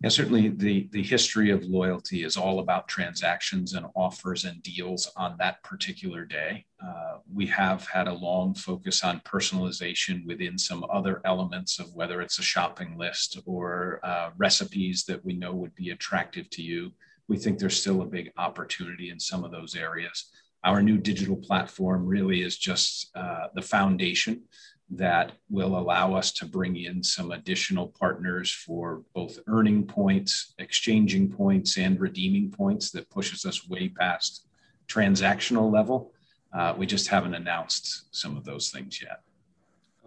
Yeah, 0.03 0.09
certainly 0.09 0.49
the, 0.49 0.89
the 0.93 1.03
history 1.03 1.51
of 1.51 1.65
loyalty 1.65 2.25
is 2.25 2.39
all 2.39 2.61
about 2.61 2.89
transactions 2.89 3.75
and 3.75 3.85
offers 3.95 4.47
and 4.47 4.63
deals 4.63 5.11
on 5.15 5.37
that 5.39 5.63
particular 5.63 6.25
day. 6.25 6.65
Uh, 6.83 7.19
we 7.31 7.47
have 7.49 7.87
had 7.87 8.09
a 8.09 8.15
long 8.15 8.55
focus 8.55 9.05
on 9.05 9.21
personalization 9.21 10.25
within 10.27 10.57
some 10.57 10.87
other 10.91 11.21
elements 11.27 11.79
of 11.79 11.95
whether 11.95 12.23
it's 12.23 12.39
a 12.39 12.43
shopping 12.43 12.97
list 12.97 13.41
or 13.45 14.01
uh, 14.03 14.31
recipes 14.39 15.05
that 15.05 15.23
we 15.23 15.35
know 15.35 15.53
would 15.53 15.75
be 15.75 15.91
attractive 15.91 16.49
to 16.51 16.63
you. 16.63 16.93
We 17.29 17.37
think 17.37 17.59
there's 17.59 17.79
still 17.79 18.01
a 18.01 18.07
big 18.07 18.33
opportunity 18.39 19.11
in 19.11 19.21
some 19.21 19.45
of 19.45 19.53
those 19.53 19.77
areas. 19.77 20.31
Our 20.65 20.83
new 20.83 20.97
digital 20.97 21.37
platform 21.37 22.07
really 22.07 22.43
is 22.43 22.57
just 22.57 23.15
uh, 23.15 23.49
the 23.55 23.63
foundation 23.63 24.45
that 24.91 25.33
will 25.49 25.79
allow 25.79 26.15
us 26.15 26.33
to 26.33 26.47
bring 26.47 26.77
in 26.77 27.03
some 27.03 27.31
additional 27.31 27.89
partners 27.89 28.51
for 28.51 29.03
both 29.15 29.39
earning 29.47 29.87
points, 29.87 30.55
exchanging 30.59 31.31
points, 31.31 31.79
and 31.79 32.01
redeeming 32.01 32.51
points 32.51 32.91
that 32.91 33.09
pushes 33.09 33.45
us 33.45 33.69
way 33.69 33.89
past 33.89 34.47
transactional 34.89 35.73
level. 35.73 36.13
Uh, 36.53 36.75
we 36.77 36.87
just 36.87 37.07
haven't 37.07 37.35
announced 37.35 38.07
some 38.11 38.37
of 38.37 38.45
those 38.45 38.71
things 38.71 39.01
yet. 39.01 39.21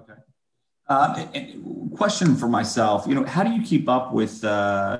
Okay. 0.01 0.19
Uh, 0.89 1.25
question 1.95 2.35
for 2.35 2.49
myself, 2.49 3.05
you 3.07 3.15
know, 3.15 3.23
how 3.23 3.43
do 3.43 3.51
you 3.51 3.61
keep 3.61 3.87
up 3.87 4.11
with, 4.11 4.43
uh, 4.43 4.99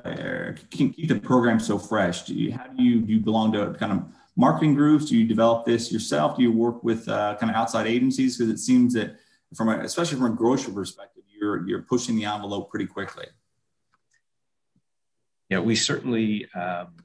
keep 0.70 1.08
the 1.08 1.20
program 1.20 1.60
so 1.60 1.78
fresh? 1.78 2.22
Do 2.22 2.34
you, 2.34 2.52
how 2.52 2.66
do 2.68 2.82
you, 2.82 3.02
do 3.02 3.12
you 3.12 3.20
belong 3.20 3.52
to 3.52 3.74
kind 3.74 3.92
of 3.92 4.04
marketing 4.34 4.74
groups? 4.74 5.04
Do 5.04 5.18
you 5.18 5.26
develop 5.26 5.66
this 5.66 5.92
yourself? 5.92 6.38
Do 6.38 6.42
you 6.42 6.52
work 6.52 6.82
with 6.82 7.06
uh, 7.06 7.36
kind 7.38 7.50
of 7.50 7.56
outside 7.56 7.86
agencies? 7.86 8.38
Because 8.38 8.50
it 8.50 8.58
seems 8.58 8.94
that 8.94 9.16
from 9.54 9.68
a, 9.68 9.78
especially 9.80 10.18
from 10.18 10.32
a 10.32 10.36
grocery 10.36 10.74
perspective, 10.74 11.22
you're 11.38 11.66
you're 11.66 11.82
pushing 11.82 12.16
the 12.16 12.24
envelope 12.24 12.70
pretty 12.70 12.86
quickly. 12.86 13.26
Yeah, 15.48 15.60
we 15.60 15.76
certainly 15.76 16.48
um, 16.54 16.96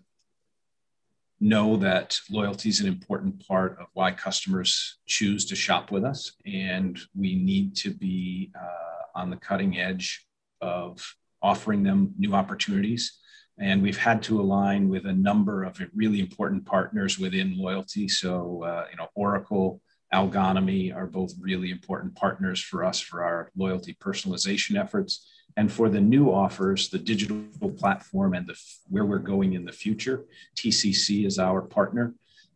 know 1.39 1.77
that 1.77 2.17
loyalty 2.29 2.69
is 2.69 2.79
an 2.79 2.87
important 2.87 3.45
part 3.47 3.77
of 3.79 3.87
why 3.93 4.11
customers 4.11 4.97
choose 5.05 5.45
to 5.45 5.55
shop 5.55 5.91
with 5.91 6.03
us, 6.03 6.31
and 6.45 6.99
we 7.15 7.35
need 7.35 7.75
to 7.77 7.93
be 7.93 8.51
uh, 8.59 9.19
on 9.19 9.29
the 9.29 9.37
cutting 9.37 9.77
edge 9.77 10.25
of 10.61 11.15
offering 11.41 11.83
them 11.83 12.13
new 12.17 12.33
opportunities. 12.33 13.19
And 13.57 13.81
we've 13.81 13.97
had 13.97 14.23
to 14.23 14.39
align 14.39 14.87
with 14.87 15.05
a 15.05 15.13
number 15.13 15.63
of 15.63 15.81
really 15.93 16.21
important 16.21 16.65
partners 16.65 17.19
within 17.19 17.57
loyalty. 17.57 18.07
So, 18.07 18.63
uh, 18.63 18.85
you 18.89 18.95
know, 18.95 19.07
Oracle, 19.15 19.81
Algonomy 20.11 20.91
are 20.91 21.05
both 21.05 21.33
really 21.39 21.69
important 21.71 22.15
partners 22.15 22.61
for 22.61 22.83
us 22.83 22.99
for 22.99 23.23
our 23.23 23.51
loyalty 23.55 23.95
personalization 24.01 24.79
efforts. 24.79 25.27
And 25.57 25.71
for 25.71 25.89
the 25.89 26.01
new 26.01 26.31
offers, 26.31 26.89
the 26.89 26.99
digital 26.99 27.71
platform 27.77 28.33
and 28.33 28.47
the, 28.47 28.55
where 28.87 29.05
we're 29.05 29.19
going 29.19 29.53
in 29.53 29.65
the 29.65 29.71
future, 29.71 30.25
TCC 30.55 31.25
is 31.25 31.37
our 31.37 31.61
partner. 31.61 32.13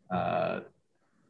Uh, 0.09 0.61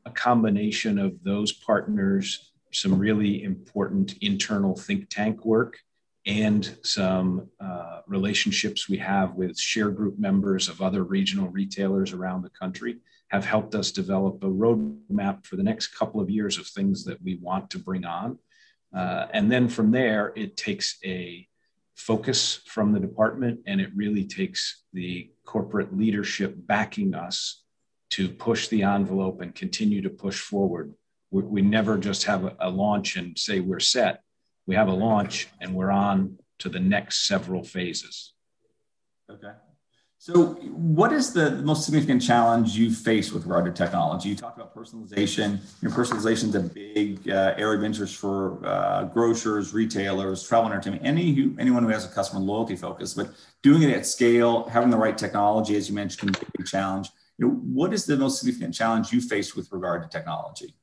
a 0.06 0.12
combination 0.12 1.00
of 1.00 1.24
those 1.24 1.52
partners, 1.52 2.52
some 2.72 2.98
really 2.98 3.44
important 3.44 4.18
internal 4.22 4.76
think 4.76 5.10
tank 5.10 5.46
work, 5.46 5.78
and 6.26 6.78
some 6.84 7.50
uh, 7.60 8.02
relationships 8.08 8.88
we 8.88 8.98
have 8.98 9.36
with 9.36 9.60
share 9.60 9.90
group 9.90 10.18
members 10.18 10.70
of 10.70 10.82
other 10.82 11.04
regional 11.04 11.50
retailers 11.50 12.14
around 12.14 12.44
the 12.44 12.50
country 12.50 12.98
have 13.34 13.46
helped 13.46 13.74
us 13.74 13.92
develop 13.92 14.44
a 14.44 14.48
roadmap 14.48 15.44
for 15.44 15.56
the 15.56 15.64
next 15.64 15.88
couple 15.88 16.22
of 16.22 16.30
years 16.30 16.60
of 16.60 16.68
things 16.68 17.04
that 17.04 17.20
we 17.24 17.36
want 17.38 17.68
to 17.72 17.80
bring 17.80 18.06
on. 18.06 18.38
Uh, 18.96 19.26
and 19.34 19.52
then 19.52 19.68
from 19.68 19.90
there, 19.90 20.32
it 20.36 20.56
takes 20.56 21.00
a 21.04 21.48
focus 21.96 22.62
from 22.68 22.92
the 22.94 23.00
department 23.00 23.60
and 23.66 23.82
it 23.82 23.90
really 23.96 24.24
takes 24.24 24.84
the 24.94 25.32
corporate 25.46 25.98
leadership 25.98 26.54
backing 26.56 27.16
us 27.16 27.64
to 28.12 28.30
push 28.30 28.68
the 28.68 28.84
envelope 28.84 29.42
and 29.42 29.56
continue 29.56 30.04
to 30.04 30.12
push 30.12 30.40
forward. 30.40 30.94
We, 31.32 31.42
we 31.42 31.62
never 31.64 31.98
just 31.98 32.26
have 32.26 32.46
a, 32.46 32.56
a 32.60 32.70
launch 32.70 33.16
and 33.16 33.38
say 33.38 33.62
we're 33.62 33.80
set. 33.80 34.22
We 34.68 34.76
have 34.76 34.90
a 34.90 34.94
launch 34.94 35.48
and 35.60 35.74
we're 35.74 35.90
on 35.90 36.38
to 36.60 36.70
the 36.70 36.80
next 36.80 37.28
several 37.28 37.64
phases. 37.64 38.34
Okay. 39.28 39.54
So, 40.26 40.54
what 40.72 41.12
is 41.12 41.34
the 41.34 41.52
most 41.64 41.84
significant 41.84 42.22
challenge 42.22 42.78
you 42.78 42.94
face 42.94 43.34
with 43.34 43.44
regard 43.44 43.66
to 43.66 43.74
technology? 43.74 44.30
You 44.30 44.36
talked 44.38 44.58
about 44.58 44.74
personalization. 44.74 45.60
Your 45.82 45.92
personalization 45.92 46.48
is 46.48 46.56
a 46.56 46.62
big 46.62 47.30
uh, 47.30 47.56
area 47.58 47.78
of 47.78 47.84
interest 47.84 48.16
for 48.16 48.66
uh, 48.66 49.04
grocers, 49.04 49.74
retailers, 49.74 50.42
travel 50.48 50.72
entertainment, 50.72 51.06
any 51.06 51.34
who, 51.34 51.54
anyone 51.60 51.84
who 51.84 51.90
has 51.90 52.06
a 52.06 52.08
customer 52.08 52.40
loyalty 52.40 52.78
focus. 52.78 53.14
But 53.14 53.32
doing 53.64 53.82
it 53.84 53.90
at 53.90 54.06
scale, 54.06 54.64
having 54.70 54.92
the 54.92 54.96
right 54.96 55.18
technology, 55.18 55.76
as 55.76 55.90
you 55.90 55.96
mentioned, 55.96 56.20
can 56.20 56.42
be 56.42 56.48
a 56.48 56.58
big 56.58 56.68
challenge. 56.68 57.10
You 57.38 57.48
know, 57.48 57.54
what 57.56 57.94
is 57.94 58.06
the 58.06 58.16
most 58.16 58.40
significant 58.40 58.74
challenge 58.74 59.12
you 59.12 59.20
face 59.20 59.58
with 59.58 59.74
regard 59.74 60.04
to 60.04 60.08
technology? 60.08 60.74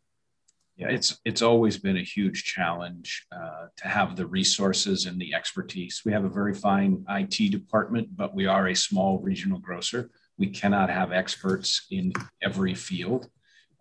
Yeah, 0.80 0.88
it's 0.88 1.20
it's 1.26 1.42
always 1.42 1.76
been 1.76 1.98
a 1.98 2.02
huge 2.02 2.44
challenge 2.44 3.26
uh, 3.30 3.66
to 3.76 3.86
have 3.86 4.16
the 4.16 4.26
resources 4.26 5.04
and 5.04 5.20
the 5.20 5.34
expertise. 5.34 6.00
We 6.06 6.12
have 6.12 6.24
a 6.24 6.30
very 6.30 6.54
fine 6.54 7.04
IT 7.10 7.50
department, 7.50 8.16
but 8.16 8.34
we 8.34 8.46
are 8.46 8.68
a 8.68 8.74
small 8.74 9.18
regional 9.18 9.58
grocer. 9.58 10.10
We 10.38 10.46
cannot 10.46 10.88
have 10.88 11.12
experts 11.12 11.86
in 11.90 12.14
every 12.42 12.74
field. 12.74 13.28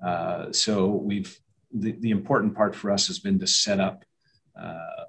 Uh, 0.06 0.52
so 0.52 0.88
we've 0.88 1.40
the, 1.72 1.94
the 2.02 2.12
important 2.12 2.54
part 2.54 2.76
for 2.76 2.92
us 2.92 3.08
has 3.08 3.20
been 3.20 3.40
to 3.40 3.48
set 3.48 3.80
up 3.80 4.04
uh, 4.62 5.06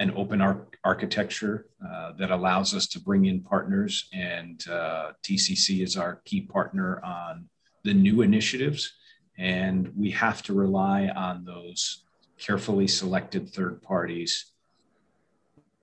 an 0.00 0.12
open 0.16 0.42
architecture 0.82 1.66
uh, 1.88 2.12
that 2.18 2.32
allows 2.32 2.74
us 2.74 2.88
to 2.88 3.00
bring 3.00 3.26
in 3.26 3.40
partners, 3.40 4.08
and 4.12 4.66
uh, 4.68 5.12
TCC 5.22 5.80
is 5.80 5.96
our 5.96 6.22
key 6.24 6.40
partner 6.40 7.00
on 7.04 7.48
the 7.84 7.94
new 7.94 8.22
initiatives 8.22 8.94
and 9.38 9.92
we 9.96 10.10
have 10.10 10.42
to 10.42 10.52
rely 10.52 11.08
on 11.08 11.44
those 11.44 12.02
carefully 12.38 12.88
selected 12.88 13.48
third 13.48 13.80
parties 13.80 14.52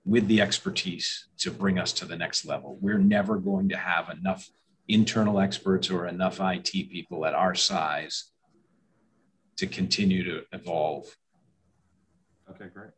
with 0.04 0.28
the 0.28 0.40
expertise 0.40 1.26
to 1.38 1.50
bring 1.50 1.78
us 1.78 1.92
to 1.92 2.04
the 2.04 2.16
next 2.16 2.44
level. 2.44 2.78
We're 2.80 2.98
never 2.98 3.38
going 3.38 3.70
to 3.70 3.76
have 3.76 4.10
enough 4.10 4.48
internal 4.88 5.40
experts 5.40 5.90
or 5.90 6.06
enough 6.06 6.38
IT 6.40 6.70
people 6.90 7.26
at 7.26 7.34
our 7.34 7.54
size 7.54 8.30
to 9.56 9.66
continue 9.66 10.22
to 10.22 10.42
evolve. 10.52 11.16
Okay, 12.50 12.66
great. 12.72 12.90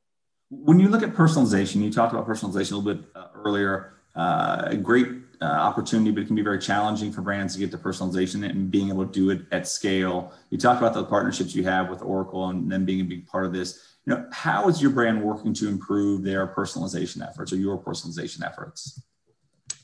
When 0.50 0.80
you 0.80 0.88
look 0.88 1.02
at 1.02 1.14
personalization, 1.14 1.76
you 1.76 1.92
talked 1.92 2.12
about 2.12 2.26
personalization 2.26 2.72
a 2.72 2.76
little 2.76 2.94
bit 2.94 3.04
uh, 3.14 3.28
earlier. 3.34 3.94
Uh, 4.14 4.74
great 4.74 5.08
uh, 5.40 5.44
opportunity, 5.44 6.10
but 6.10 6.22
it 6.22 6.26
can 6.26 6.36
be 6.36 6.42
very 6.42 6.58
challenging 6.58 7.12
for 7.12 7.22
brands 7.22 7.54
to 7.54 7.60
get 7.60 7.70
the 7.70 7.78
personalization 7.78 8.48
and 8.48 8.70
being 8.70 8.88
able 8.88 9.06
to 9.06 9.12
do 9.12 9.30
it 9.30 9.42
at 9.52 9.68
scale. 9.68 10.32
You 10.50 10.58
talked 10.58 10.80
about 10.80 10.94
the 10.94 11.04
partnerships 11.04 11.54
you 11.54 11.64
have 11.64 11.88
with 11.88 12.02
Oracle 12.02 12.48
and 12.48 12.70
them 12.70 12.84
being 12.84 13.00
a 13.00 13.04
big 13.04 13.26
part 13.26 13.46
of 13.46 13.52
this. 13.52 13.96
You 14.04 14.14
know, 14.14 14.26
how 14.32 14.68
is 14.68 14.82
your 14.82 14.90
brand 14.90 15.22
working 15.22 15.54
to 15.54 15.68
improve 15.68 16.22
their 16.22 16.46
personalization 16.46 17.26
efforts 17.26 17.52
or 17.52 17.56
your 17.56 17.82
personalization 17.82 18.44
efforts? 18.44 19.02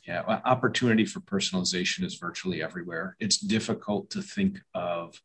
Yeah, 0.07 0.23
well, 0.27 0.43
opportunity 0.45 1.05
for 1.05 1.21
personalization 1.21 2.05
is 2.05 2.17
virtually 2.17 2.63
everywhere. 2.63 3.17
It's 3.21 3.39
difficult 3.39 4.11
to 4.11 4.23
think 4.23 4.61
of 4.75 5.21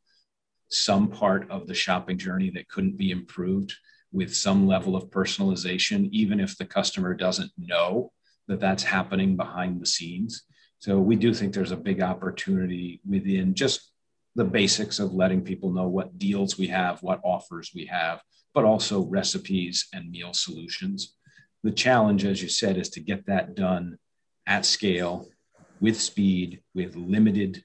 some 0.70 1.10
part 1.10 1.50
of 1.50 1.68
the 1.68 1.74
shopping 1.74 2.18
journey 2.18 2.50
that 2.52 2.70
couldn't 2.70 2.98
be 2.98 3.12
improved 3.12 3.74
with 4.12 4.36
some 4.36 4.68
level 4.68 4.96
of 4.96 5.10
personalization, 5.10 6.10
even 6.12 6.40
if 6.40 6.58
the 6.58 6.66
customer 6.66 7.14
doesn't 7.14 7.52
know 7.58 8.12
that 8.50 8.60
that's 8.60 8.84
happening 8.84 9.38
behind 9.38 9.80
the 9.80 9.86
scenes. 9.86 10.44
So 10.80 11.00
we 11.00 11.16
do 11.16 11.34
think 11.34 11.54
there's 11.54 11.72
a 11.72 11.78
big 11.78 12.02
opportunity 12.02 13.00
within 13.08 13.54
just 13.54 13.92
the 14.36 14.44
basics 14.44 15.00
of 15.00 15.14
letting 15.14 15.42
people 15.42 15.72
know 15.72 15.88
what 15.88 16.18
deals 16.18 16.58
we 16.58 16.68
have, 16.68 17.02
what 17.04 17.22
offers 17.24 17.72
we 17.74 17.86
have, 17.86 18.22
but 18.54 18.66
also 18.66 19.06
recipes 19.06 19.88
and 19.94 20.10
meal 20.10 20.34
solutions. 20.34 21.16
The 21.64 21.72
challenge, 21.72 22.26
as 22.26 22.42
you 22.42 22.50
said, 22.50 22.78
is 22.78 22.90
to 22.92 23.00
get 23.00 23.26
that 23.28 23.56
done 23.56 23.98
at 24.48 24.66
scale 24.66 25.28
with 25.80 26.00
speed, 26.00 26.62
with 26.74 26.96
limited 26.96 27.64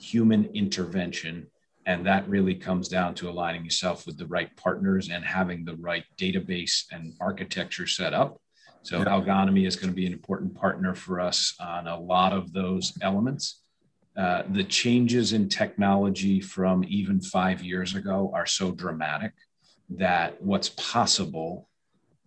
human 0.00 0.46
intervention. 0.46 1.46
And 1.86 2.04
that 2.06 2.28
really 2.28 2.54
comes 2.54 2.88
down 2.88 3.14
to 3.16 3.28
aligning 3.28 3.64
yourself 3.64 4.06
with 4.06 4.18
the 4.18 4.26
right 4.26 4.54
partners 4.56 5.08
and 5.08 5.24
having 5.24 5.64
the 5.64 5.76
right 5.76 6.04
database 6.18 6.84
and 6.90 7.14
architecture 7.20 7.86
set 7.86 8.12
up. 8.12 8.40
So, 8.82 8.98
yeah. 8.98 9.08
Algonomy 9.08 9.66
is 9.66 9.76
going 9.76 9.90
to 9.90 9.94
be 9.94 10.06
an 10.06 10.12
important 10.12 10.54
partner 10.54 10.94
for 10.94 11.20
us 11.20 11.54
on 11.60 11.86
a 11.86 11.98
lot 11.98 12.32
of 12.32 12.52
those 12.52 12.96
elements. 13.02 13.62
Uh, 14.16 14.42
the 14.50 14.64
changes 14.64 15.32
in 15.32 15.48
technology 15.48 16.40
from 16.40 16.84
even 16.88 17.20
five 17.20 17.62
years 17.62 17.94
ago 17.94 18.30
are 18.34 18.46
so 18.46 18.72
dramatic 18.72 19.32
that 19.88 20.40
what's 20.42 20.70
possible 20.70 21.68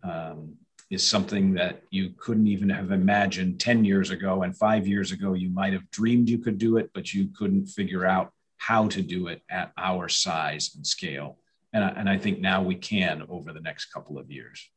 um, 0.03 0.55
is 0.89 1.05
something 1.05 1.53
that 1.53 1.81
you 1.89 2.11
couldn't 2.17 2.47
even 2.47 2.69
have 2.69 2.91
imagined 2.91 3.59
10 3.59 3.83
years 3.83 4.11
ago. 4.11 4.43
And 4.43 4.55
five 4.55 4.87
years 4.87 5.11
ago, 5.11 5.33
you 5.33 5.49
might 5.49 5.73
have 5.73 5.89
dreamed 5.91 6.29
you 6.29 6.37
could 6.37 6.57
do 6.57 6.77
it, 6.77 6.91
but 6.93 7.13
you 7.13 7.29
couldn't 7.35 7.65
figure 7.67 8.05
out 8.05 8.31
how 8.57 8.87
to 8.87 9.01
do 9.01 9.27
it 9.27 9.41
at 9.49 9.71
our 9.77 10.07
size 10.07 10.71
and 10.75 10.85
scale. 10.85 11.37
And 11.73 11.83
I, 11.83 11.89
and 11.89 12.09
I 12.09 12.17
think 12.17 12.39
now 12.39 12.61
we 12.61 12.75
can 12.75 13.23
over 13.29 13.51
the 13.51 13.59
next 13.59 13.85
couple 13.85 14.17
of 14.19 14.31
years. 14.31 14.69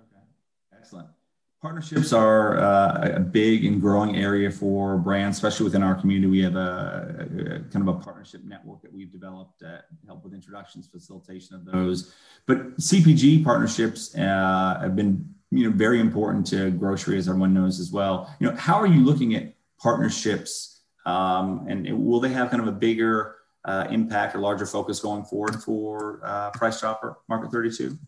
Okay, 0.00 0.22
excellent. 0.76 1.08
Partnerships 1.64 2.12
are 2.12 2.58
uh, 2.58 3.12
a 3.14 3.20
big 3.20 3.64
and 3.64 3.80
growing 3.80 4.16
area 4.16 4.50
for 4.50 4.98
brands, 4.98 5.38
especially 5.38 5.64
within 5.64 5.82
our 5.82 5.94
community. 5.94 6.30
We 6.30 6.42
have 6.42 6.56
a, 6.56 7.26
a 7.30 7.72
kind 7.72 7.88
of 7.88 7.88
a 7.88 7.98
partnership 8.00 8.44
network 8.44 8.82
that 8.82 8.92
we've 8.92 9.10
developed 9.10 9.60
to 9.60 9.82
help 10.06 10.24
with 10.24 10.34
introductions, 10.34 10.86
facilitation 10.86 11.56
of 11.56 11.64
those. 11.64 12.12
But 12.44 12.76
CPG 12.76 13.44
partnerships 13.44 14.14
uh, 14.14 14.78
have 14.82 14.94
been, 14.94 15.26
you 15.50 15.70
know, 15.70 15.74
very 15.74 16.00
important 16.00 16.46
to 16.48 16.70
grocery, 16.70 17.16
as 17.16 17.30
everyone 17.30 17.54
knows 17.54 17.80
as 17.80 17.90
well. 17.90 18.36
You 18.40 18.50
know, 18.50 18.56
how 18.56 18.74
are 18.74 18.86
you 18.86 19.02
looking 19.02 19.34
at 19.34 19.54
partnerships, 19.80 20.82
um, 21.06 21.64
and 21.66 21.90
will 22.06 22.20
they 22.20 22.28
have 22.28 22.50
kind 22.50 22.60
of 22.60 22.68
a 22.68 22.72
bigger 22.72 23.36
uh, 23.64 23.86
impact 23.90 24.36
or 24.36 24.40
larger 24.40 24.66
focus 24.66 25.00
going 25.00 25.24
forward 25.24 25.62
for 25.62 26.20
uh, 26.24 26.50
Price 26.50 26.82
Chopper 26.82 27.16
Market 27.26 27.50
32? 27.50 27.98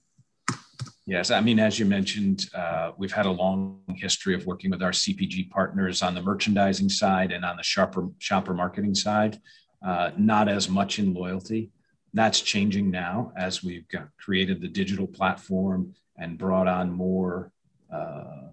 Yes, 1.09 1.31
I 1.31 1.41
mean, 1.41 1.61
as 1.61 1.79
you 1.79 1.87
mentioned, 1.87 2.51
uh, 2.53 2.91
we've 2.99 3.13
had 3.13 3.27
a 3.27 3.31
long 3.31 3.81
history 3.95 4.35
of 4.35 4.45
working 4.45 4.73
with 4.73 4.83
our 4.83 4.91
CPG 4.91 5.51
partners 5.51 6.03
on 6.03 6.15
the 6.15 6.23
merchandising 6.23 6.89
side 6.89 7.31
and 7.31 7.45
on 7.45 7.57
the 7.57 7.63
shopper 7.63 8.09
shopper 8.19 8.53
marketing 8.53 8.97
side. 8.97 9.39
Uh, 9.87 10.11
not 10.17 10.49
as 10.49 10.69
much 10.69 10.99
in 10.99 11.15
loyalty. 11.15 11.71
That's 12.13 12.41
changing 12.41 12.91
now 12.91 13.33
as 13.37 13.63
we've 13.63 13.87
created 14.19 14.61
the 14.61 14.69
digital 14.69 15.07
platform 15.07 15.95
and 16.17 16.37
brought 16.37 16.67
on 16.67 16.91
more 16.91 17.53
uh, 17.93 18.49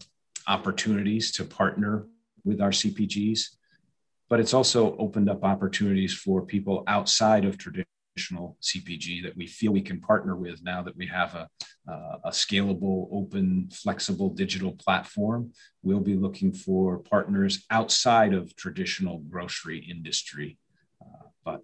opportunities 0.48 1.32
to 1.32 1.46
partner 1.46 2.06
with 2.44 2.62
our 2.62 2.70
CPGs. 2.70 3.56
But 4.30 4.40
it's 4.40 4.54
also 4.54 4.96
opened 4.98 5.28
up 5.28 5.44
opportunities 5.44 6.14
for 6.14 6.46
people 6.46 6.84
outside 6.86 7.46
of 7.46 7.58
traditional 7.58 7.93
traditional 8.14 8.58
CPG 8.62 9.24
that 9.24 9.36
we 9.36 9.48
feel 9.48 9.72
we 9.72 9.82
can 9.82 10.00
partner 10.00 10.36
with 10.36 10.64
now 10.64 10.82
that 10.84 10.96
we 10.96 11.08
have 11.08 11.34
a, 11.36 11.48
uh, 11.92 12.18
a 12.26 12.30
scalable, 12.30 13.08
open, 13.12 13.70
flexible 13.72 14.30
digital 14.30 14.74
platform. 14.74 15.52
We'll 15.82 16.00
be 16.00 16.16
looking 16.16 16.54
for 16.54 17.00
partners 17.00 17.66
outside 17.70 18.34
of 18.34 18.56
traditional 18.56 19.20
grocery 19.30 19.80
industry, 19.90 20.58
uh, 21.02 21.28
but 21.44 21.62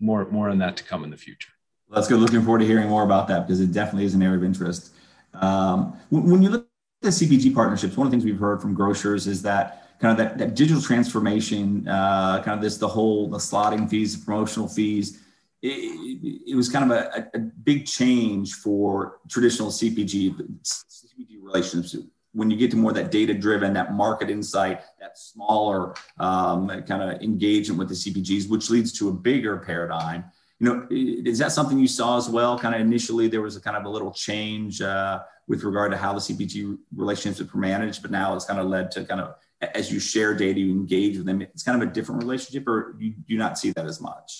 more 0.00 0.28
more 0.30 0.48
on 0.48 0.58
that 0.58 0.76
to 0.78 0.84
come 0.84 1.04
in 1.04 1.10
the 1.10 1.16
future. 1.16 1.52
That's 1.90 2.08
good. 2.08 2.20
Looking 2.20 2.42
forward 2.42 2.60
to 2.60 2.66
hearing 2.66 2.88
more 2.88 3.02
about 3.04 3.28
that 3.28 3.46
because 3.46 3.60
it 3.60 3.72
definitely 3.72 4.06
is 4.06 4.14
an 4.14 4.22
area 4.22 4.38
of 4.38 4.44
interest. 4.44 4.94
Um, 5.34 5.98
when, 6.10 6.42
you 6.42 6.48
look 6.48 6.66
at 7.02 7.02
the 7.02 7.08
CPG 7.08 7.54
partnerships, 7.54 7.96
one 7.96 8.06
of 8.06 8.10
the 8.10 8.16
things 8.16 8.24
we've 8.24 8.38
heard 8.38 8.62
from 8.62 8.74
grocers 8.74 9.26
is 9.26 9.42
that 9.42 9.98
kind 9.98 10.12
of 10.12 10.16
that, 10.18 10.38
that 10.38 10.54
digital 10.54 10.82
transformation, 10.82 11.86
uh, 11.86 12.42
kind 12.42 12.56
of 12.56 12.62
this, 12.62 12.78
the 12.78 12.88
whole, 12.88 13.28
the 13.28 13.36
slotting 13.36 13.88
fees, 13.88 14.18
the 14.18 14.24
promotional 14.24 14.68
fees, 14.68 15.21
it, 15.62 16.42
it 16.48 16.56
was 16.56 16.68
kind 16.68 16.90
of 16.90 16.98
a, 16.98 17.28
a, 17.34 17.38
big 17.38 17.86
change 17.86 18.54
for 18.54 19.20
traditional 19.28 19.68
CPG, 19.68 20.34
CPG 20.64 21.40
relationships. 21.40 21.96
When 22.32 22.50
you 22.50 22.56
get 22.56 22.70
to 22.72 22.76
more 22.76 22.92
that 22.92 23.10
data 23.10 23.34
driven, 23.34 23.72
that 23.74 23.94
market 23.94 24.28
insight, 24.28 24.80
that 25.00 25.16
smaller 25.18 25.94
um, 26.18 26.68
kind 26.84 27.02
of 27.02 27.22
engagement 27.22 27.78
with 27.78 27.88
the 27.88 27.94
CPGs, 27.94 28.48
which 28.48 28.70
leads 28.70 28.92
to 28.94 29.08
a 29.10 29.12
bigger 29.12 29.58
paradigm. 29.58 30.24
You 30.58 30.68
know, 30.68 30.86
is 30.90 31.38
that 31.38 31.52
something 31.52 31.78
you 31.78 31.88
saw 31.88 32.16
as 32.16 32.28
well? 32.28 32.58
Kind 32.58 32.74
of 32.74 32.80
initially, 32.80 33.28
there 33.28 33.42
was 33.42 33.56
a 33.56 33.60
kind 33.60 33.76
of 33.76 33.84
a 33.84 33.88
little 33.88 34.12
change 34.12 34.80
uh, 34.80 35.20
with 35.46 35.62
regard 35.62 35.92
to 35.92 35.98
how 35.98 36.12
the 36.12 36.20
CPG 36.20 36.78
relationships 36.96 37.52
were 37.52 37.60
managed, 37.60 38.00
but 38.00 38.10
now 38.10 38.34
it's 38.34 38.46
kind 38.46 38.58
of 38.58 38.66
led 38.66 38.90
to 38.92 39.04
kind 39.04 39.20
of 39.20 39.34
as 39.74 39.92
you 39.92 40.00
share 40.00 40.34
data, 40.34 40.58
you 40.58 40.72
engage 40.72 41.16
with 41.16 41.26
them. 41.26 41.42
It's 41.42 41.62
kind 41.62 41.80
of 41.80 41.88
a 41.88 41.92
different 41.92 42.22
relationship, 42.22 42.66
or 42.66 42.96
you 42.98 43.14
do 43.28 43.36
not 43.36 43.58
see 43.58 43.70
that 43.72 43.86
as 43.86 44.00
much. 44.00 44.38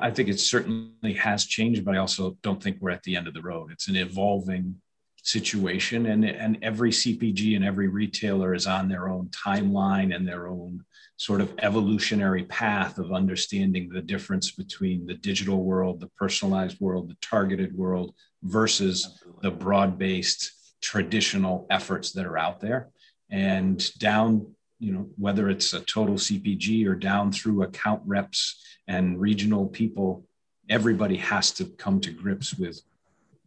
I 0.00 0.10
think 0.10 0.28
it 0.28 0.38
certainly 0.38 1.14
has 1.14 1.44
changed, 1.44 1.84
but 1.84 1.94
I 1.94 1.98
also 1.98 2.36
don't 2.42 2.62
think 2.62 2.78
we're 2.80 2.90
at 2.90 3.02
the 3.02 3.16
end 3.16 3.26
of 3.26 3.34
the 3.34 3.42
road. 3.42 3.72
It's 3.72 3.88
an 3.88 3.96
evolving 3.96 4.76
situation, 5.22 6.06
and 6.06 6.24
and 6.24 6.58
every 6.62 6.90
CPG 6.90 7.56
and 7.56 7.64
every 7.64 7.88
retailer 7.88 8.54
is 8.54 8.66
on 8.66 8.88
their 8.88 9.08
own 9.08 9.28
timeline 9.28 10.14
and 10.14 10.26
their 10.26 10.48
own 10.48 10.84
sort 11.16 11.42
of 11.42 11.52
evolutionary 11.58 12.44
path 12.44 12.98
of 12.98 13.12
understanding 13.12 13.90
the 13.90 14.00
difference 14.00 14.52
between 14.52 15.06
the 15.06 15.14
digital 15.14 15.64
world, 15.64 16.00
the 16.00 16.10
personalized 16.16 16.80
world, 16.80 17.10
the 17.10 17.16
targeted 17.20 17.76
world 17.76 18.14
versus 18.42 19.06
Absolutely. 19.06 19.40
the 19.42 19.50
broad-based 19.50 20.50
traditional 20.80 21.66
efforts 21.68 22.12
that 22.12 22.24
are 22.24 22.38
out 22.38 22.60
there. 22.60 22.88
And 23.30 23.86
down 23.98 24.54
you 24.80 24.92
know, 24.92 25.08
whether 25.16 25.48
it's 25.50 25.74
a 25.74 25.80
total 25.80 26.14
CPG 26.14 26.86
or 26.86 26.94
down 26.94 27.30
through 27.30 27.62
account 27.62 28.02
reps 28.06 28.64
and 28.88 29.20
regional 29.20 29.68
people, 29.68 30.24
everybody 30.68 31.16
has 31.18 31.52
to 31.52 31.66
come 31.66 32.00
to 32.00 32.10
grips 32.10 32.54
with 32.54 32.80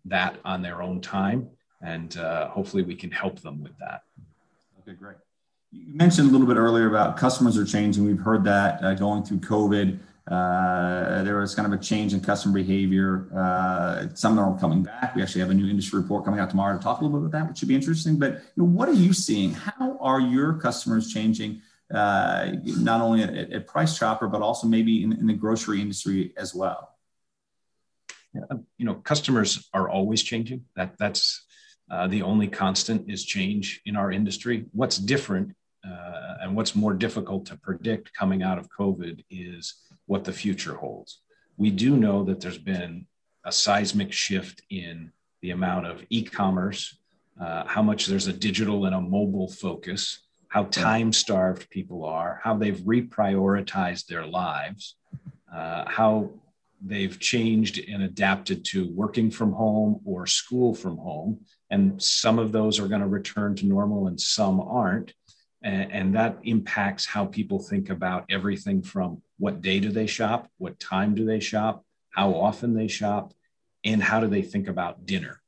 that 0.05 0.37
on 0.45 0.61
their 0.61 0.81
own 0.81 1.01
time. 1.01 1.49
And 1.81 2.15
uh, 2.17 2.49
hopefully 2.49 2.83
we 2.83 2.95
can 2.95 3.11
help 3.11 3.41
them 3.41 3.61
with 3.61 3.77
that. 3.79 4.03
Okay, 4.81 4.95
great. 4.95 5.17
You 5.71 5.95
mentioned 5.95 6.29
a 6.29 6.31
little 6.31 6.45
bit 6.45 6.55
earlier 6.55 6.87
about 6.87 7.17
customers 7.17 7.57
are 7.57 7.65
changing. 7.65 8.05
We've 8.05 8.19
heard 8.19 8.43
that 8.43 8.83
uh, 8.83 8.93
going 8.93 9.23
through 9.23 9.39
COVID. 9.39 9.99
Uh, 10.29 11.21
there 11.23 11.37
was 11.37 11.53
kind 11.53 11.71
of 11.71 11.77
a 11.77 11.83
change 11.83 12.13
in 12.13 12.21
customer 12.21 12.53
behavior. 12.53 13.27
Uh, 13.35 14.07
some 14.13 14.39
are 14.39 14.57
coming 14.57 14.81
back. 14.81 15.15
We 15.15 15.21
actually 15.21 15.41
have 15.41 15.49
a 15.49 15.53
new 15.53 15.69
industry 15.69 15.99
report 15.99 16.23
coming 16.23 16.39
out 16.39 16.49
tomorrow 16.49 16.77
to 16.77 16.81
talk 16.81 17.01
a 17.01 17.03
little 17.03 17.19
bit 17.19 17.27
about 17.27 17.39
that, 17.39 17.49
which 17.49 17.57
should 17.57 17.67
be 17.67 17.75
interesting. 17.75 18.17
But 18.17 18.35
you 18.35 18.63
know, 18.63 18.65
what 18.65 18.87
are 18.87 18.93
you 18.93 19.11
seeing? 19.11 19.53
How 19.53 19.97
are 19.99 20.21
your 20.21 20.53
customers 20.53 21.11
changing, 21.11 21.61
uh, 21.93 22.51
not 22.63 23.01
only 23.01 23.23
at, 23.23 23.51
at, 23.51 23.67
Price 23.67 23.97
Chopper, 23.97 24.29
but 24.29 24.41
also 24.41 24.65
maybe 24.65 25.03
in, 25.03 25.11
in 25.11 25.27
the 25.27 25.33
grocery 25.33 25.81
industry 25.81 26.33
as 26.37 26.55
well? 26.55 26.95
Yeah, 28.33 28.43
you 28.77 28.85
know, 28.85 28.95
customers 28.95 29.69
are 29.73 29.89
always 29.89 30.23
changing. 30.23 30.63
That 30.77 30.97
that's 30.97 31.43
uh, 31.91 32.07
the 32.07 32.21
only 32.21 32.47
constant 32.47 33.11
is 33.11 33.25
change 33.25 33.81
in 33.85 33.97
our 33.97 34.09
industry. 34.09 34.65
What's 34.71 34.97
different 34.97 35.53
uh, 35.87 36.35
and 36.41 36.55
what's 36.55 36.75
more 36.75 36.93
difficult 36.93 37.45
to 37.47 37.57
predict 37.57 38.13
coming 38.13 38.43
out 38.43 38.57
of 38.57 38.69
COVID 38.69 39.23
is 39.29 39.75
what 40.05 40.23
the 40.23 40.33
future 40.33 40.75
holds. 40.75 41.21
We 41.57 41.69
do 41.69 41.97
know 41.97 42.23
that 42.23 42.39
there's 42.39 42.57
been 42.57 43.05
a 43.45 43.51
seismic 43.51 44.11
shift 44.11 44.61
in 44.69 45.11
the 45.41 45.51
amount 45.51 45.87
of 45.87 46.03
e 46.09 46.23
commerce, 46.23 46.97
uh, 47.39 47.65
how 47.65 47.81
much 47.81 48.05
there's 48.05 48.27
a 48.27 48.33
digital 48.33 48.85
and 48.85 48.95
a 48.95 49.01
mobile 49.01 49.49
focus, 49.49 50.19
how 50.47 50.63
time 50.65 51.11
starved 51.11 51.69
people 51.69 52.05
are, 52.05 52.39
how 52.43 52.55
they've 52.55 52.79
reprioritized 52.81 54.05
their 54.05 54.25
lives, 54.25 54.95
uh, 55.53 55.83
how 55.87 56.29
they've 56.85 57.19
changed 57.19 57.79
and 57.89 58.03
adapted 58.03 58.63
to 58.65 58.89
working 58.93 59.31
from 59.31 59.51
home 59.51 59.99
or 60.05 60.25
school 60.27 60.73
from 60.73 60.97
home. 60.97 61.39
And 61.69 62.01
some 62.01 62.39
of 62.39 62.51
those 62.51 62.79
are 62.79 62.87
going 62.87 63.01
to 63.01 63.07
return 63.07 63.55
to 63.55 63.65
normal 63.65 64.07
and 64.07 64.19
some 64.19 64.59
aren't 64.59 65.13
and, 65.63 65.91
and 65.91 66.15
that 66.15 66.37
impacts 66.43 67.05
how 67.05 67.25
people 67.25 67.59
think 67.59 67.89
about 67.89 68.25
everything 68.29 68.81
from 68.81 69.21
what 69.37 69.61
day 69.61 69.79
do 69.79 69.89
they 69.89 70.07
shop, 70.07 70.49
what 70.57 70.79
time 70.79 71.15
do 71.15 71.25
they 71.25 71.39
shop, 71.39 71.83
how 72.09 72.33
often 72.33 72.73
they 72.73 72.87
shop, 72.87 73.33
and 73.83 74.01
how 74.03 74.19
do 74.19 74.27
they 74.27 74.41
think 74.41 74.67
about 74.67 75.05
dinner, 75.05 75.41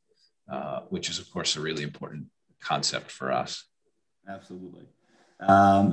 uh, 0.51 0.81
which 0.89 1.09
is, 1.09 1.19
of 1.19 1.29
course, 1.31 1.55
a 1.55 1.61
really 1.61 1.83
important 1.83 2.25
concept 2.61 3.11
for 3.11 3.31
us. 3.31 3.65
Absolutely. 4.27 4.85
Um, 5.41 5.91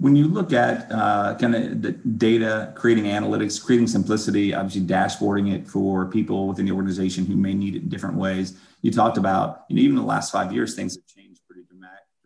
when 0.00 0.14
you 0.14 0.28
look 0.28 0.52
at 0.52 0.90
uh, 0.90 1.36
kind 1.38 1.54
of 1.54 1.82
the 1.82 1.92
data, 1.92 2.72
creating 2.76 3.04
analytics, 3.04 3.62
creating 3.62 3.88
simplicity, 3.88 4.54
obviously 4.54 4.82
dashboarding 4.82 5.52
it 5.52 5.66
for 5.66 6.06
people 6.06 6.46
within 6.46 6.64
the 6.64 6.72
organization 6.72 7.26
who 7.26 7.36
may 7.36 7.54
need 7.54 7.74
it 7.74 7.82
in 7.82 7.88
different 7.88 8.16
ways. 8.16 8.56
You 8.82 8.92
talked 8.92 9.18
about, 9.18 9.64
you 9.68 9.76
know, 9.76 9.82
even 9.82 9.96
in 9.96 10.02
the 10.02 10.08
last 10.08 10.30
five 10.30 10.52
years, 10.52 10.76
things 10.76 10.94
have 10.94 11.04
changed 11.06 11.37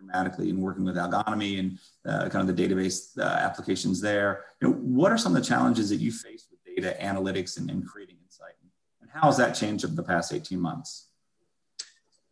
dramatically 0.02 0.50
in 0.50 0.60
working 0.60 0.84
with 0.84 0.96
Algonomy 0.96 1.58
and 1.58 1.78
uh, 2.06 2.28
kind 2.28 2.48
of 2.48 2.54
the 2.54 2.68
database 2.68 3.18
uh, 3.18 3.22
applications 3.22 4.00
there. 4.00 4.44
You 4.60 4.68
know, 4.68 4.74
what 4.74 5.12
are 5.12 5.18
some 5.18 5.34
of 5.34 5.42
the 5.42 5.48
challenges 5.48 5.88
that 5.90 5.96
you 5.96 6.12
face 6.12 6.46
with 6.50 6.62
data 6.64 6.96
analytics 7.00 7.58
and, 7.58 7.70
and 7.70 7.86
creating 7.86 8.16
insight? 8.24 8.54
And 9.00 9.10
how 9.10 9.22
has 9.22 9.36
that 9.38 9.54
changed 9.54 9.84
over 9.84 9.94
the 9.94 10.02
past 10.02 10.32
18 10.32 10.60
months? 10.60 11.08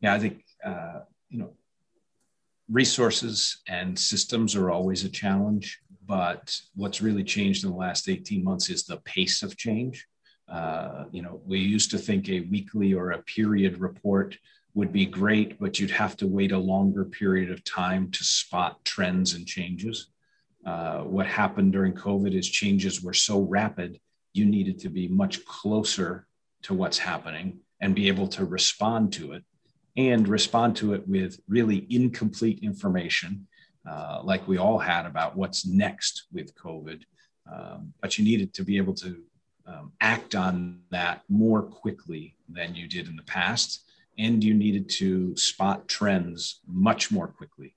Yeah, 0.00 0.14
I 0.14 0.18
think, 0.18 0.44
uh, 0.64 1.00
you 1.28 1.38
know, 1.38 1.52
resources 2.70 3.60
and 3.68 3.98
systems 3.98 4.54
are 4.54 4.70
always 4.70 5.04
a 5.04 5.08
challenge, 5.08 5.80
but 6.06 6.58
what's 6.74 7.02
really 7.02 7.24
changed 7.24 7.64
in 7.64 7.70
the 7.70 7.76
last 7.76 8.08
18 8.08 8.42
months 8.42 8.70
is 8.70 8.84
the 8.84 8.98
pace 8.98 9.42
of 9.42 9.56
change. 9.56 10.06
Uh, 10.50 11.04
you 11.12 11.22
know, 11.22 11.40
we 11.46 11.58
used 11.58 11.90
to 11.92 11.98
think 11.98 12.28
a 12.28 12.40
weekly 12.40 12.92
or 12.92 13.12
a 13.12 13.22
period 13.22 13.78
report 13.78 14.36
would 14.74 14.92
be 14.92 15.06
great, 15.06 15.58
but 15.58 15.78
you'd 15.78 15.90
have 15.90 16.16
to 16.16 16.26
wait 16.26 16.52
a 16.52 16.58
longer 16.58 17.04
period 17.04 17.50
of 17.50 17.62
time 17.64 18.10
to 18.10 18.24
spot 18.24 18.84
trends 18.84 19.34
and 19.34 19.46
changes. 19.46 20.08
Uh, 20.64 21.00
what 21.00 21.26
happened 21.26 21.72
during 21.72 21.92
COVID 21.94 22.34
is 22.34 22.48
changes 22.48 23.02
were 23.02 23.14
so 23.14 23.40
rapid, 23.40 23.98
you 24.32 24.44
needed 24.44 24.78
to 24.80 24.88
be 24.88 25.08
much 25.08 25.44
closer 25.44 26.26
to 26.62 26.74
what's 26.74 26.98
happening 26.98 27.58
and 27.80 27.94
be 27.94 28.08
able 28.08 28.28
to 28.28 28.44
respond 28.44 29.12
to 29.12 29.32
it 29.32 29.44
and 29.96 30.28
respond 30.28 30.76
to 30.76 30.94
it 30.94 31.06
with 31.08 31.40
really 31.48 31.86
incomplete 31.90 32.60
information, 32.62 33.46
uh, 33.90 34.20
like 34.22 34.46
we 34.46 34.58
all 34.58 34.78
had 34.78 35.06
about 35.06 35.36
what's 35.36 35.66
next 35.66 36.26
with 36.32 36.54
COVID. 36.54 37.02
Um, 37.50 37.92
but 38.00 38.18
you 38.18 38.24
needed 38.24 38.54
to 38.54 38.62
be 38.62 38.76
able 38.76 38.94
to 38.94 39.22
um, 39.70 39.92
act 40.00 40.34
on 40.34 40.80
that 40.90 41.22
more 41.28 41.62
quickly 41.62 42.34
than 42.48 42.74
you 42.74 42.88
did 42.88 43.08
in 43.08 43.16
the 43.16 43.22
past. 43.22 43.84
And 44.18 44.42
you 44.42 44.52
needed 44.54 44.88
to 44.98 45.36
spot 45.36 45.88
trends 45.88 46.60
much 46.66 47.10
more 47.10 47.28
quickly. 47.28 47.74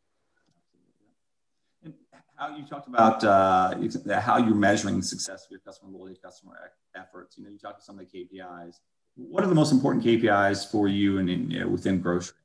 And 1.84 1.94
how 2.36 2.56
you 2.56 2.66
talked 2.66 2.88
about 2.88 3.24
uh, 3.24 3.76
how 4.20 4.38
you're 4.38 4.56
measuring 4.56 4.98
the 4.98 5.06
success 5.06 5.46
of 5.46 5.52
your 5.52 5.60
customer 5.62 5.92
loyalty, 5.92 6.20
customer 6.22 6.72
efforts. 6.96 7.38
You 7.38 7.46
know, 7.46 7.52
you 7.52 7.60
talked 7.60 7.80
to 7.80 7.86
some 7.86 8.00
of 8.00 8.06
the 8.12 8.26
KPIs 8.26 8.80
what 9.16 9.44
are 9.44 9.48
the 9.48 9.56
most 9.56 9.72
important 9.72 10.04
KPIs 10.04 10.70
for 10.70 10.88
you 10.88 11.20
and 11.20 11.30
in, 11.30 11.72
within 11.72 12.00
grocery? 12.00 12.36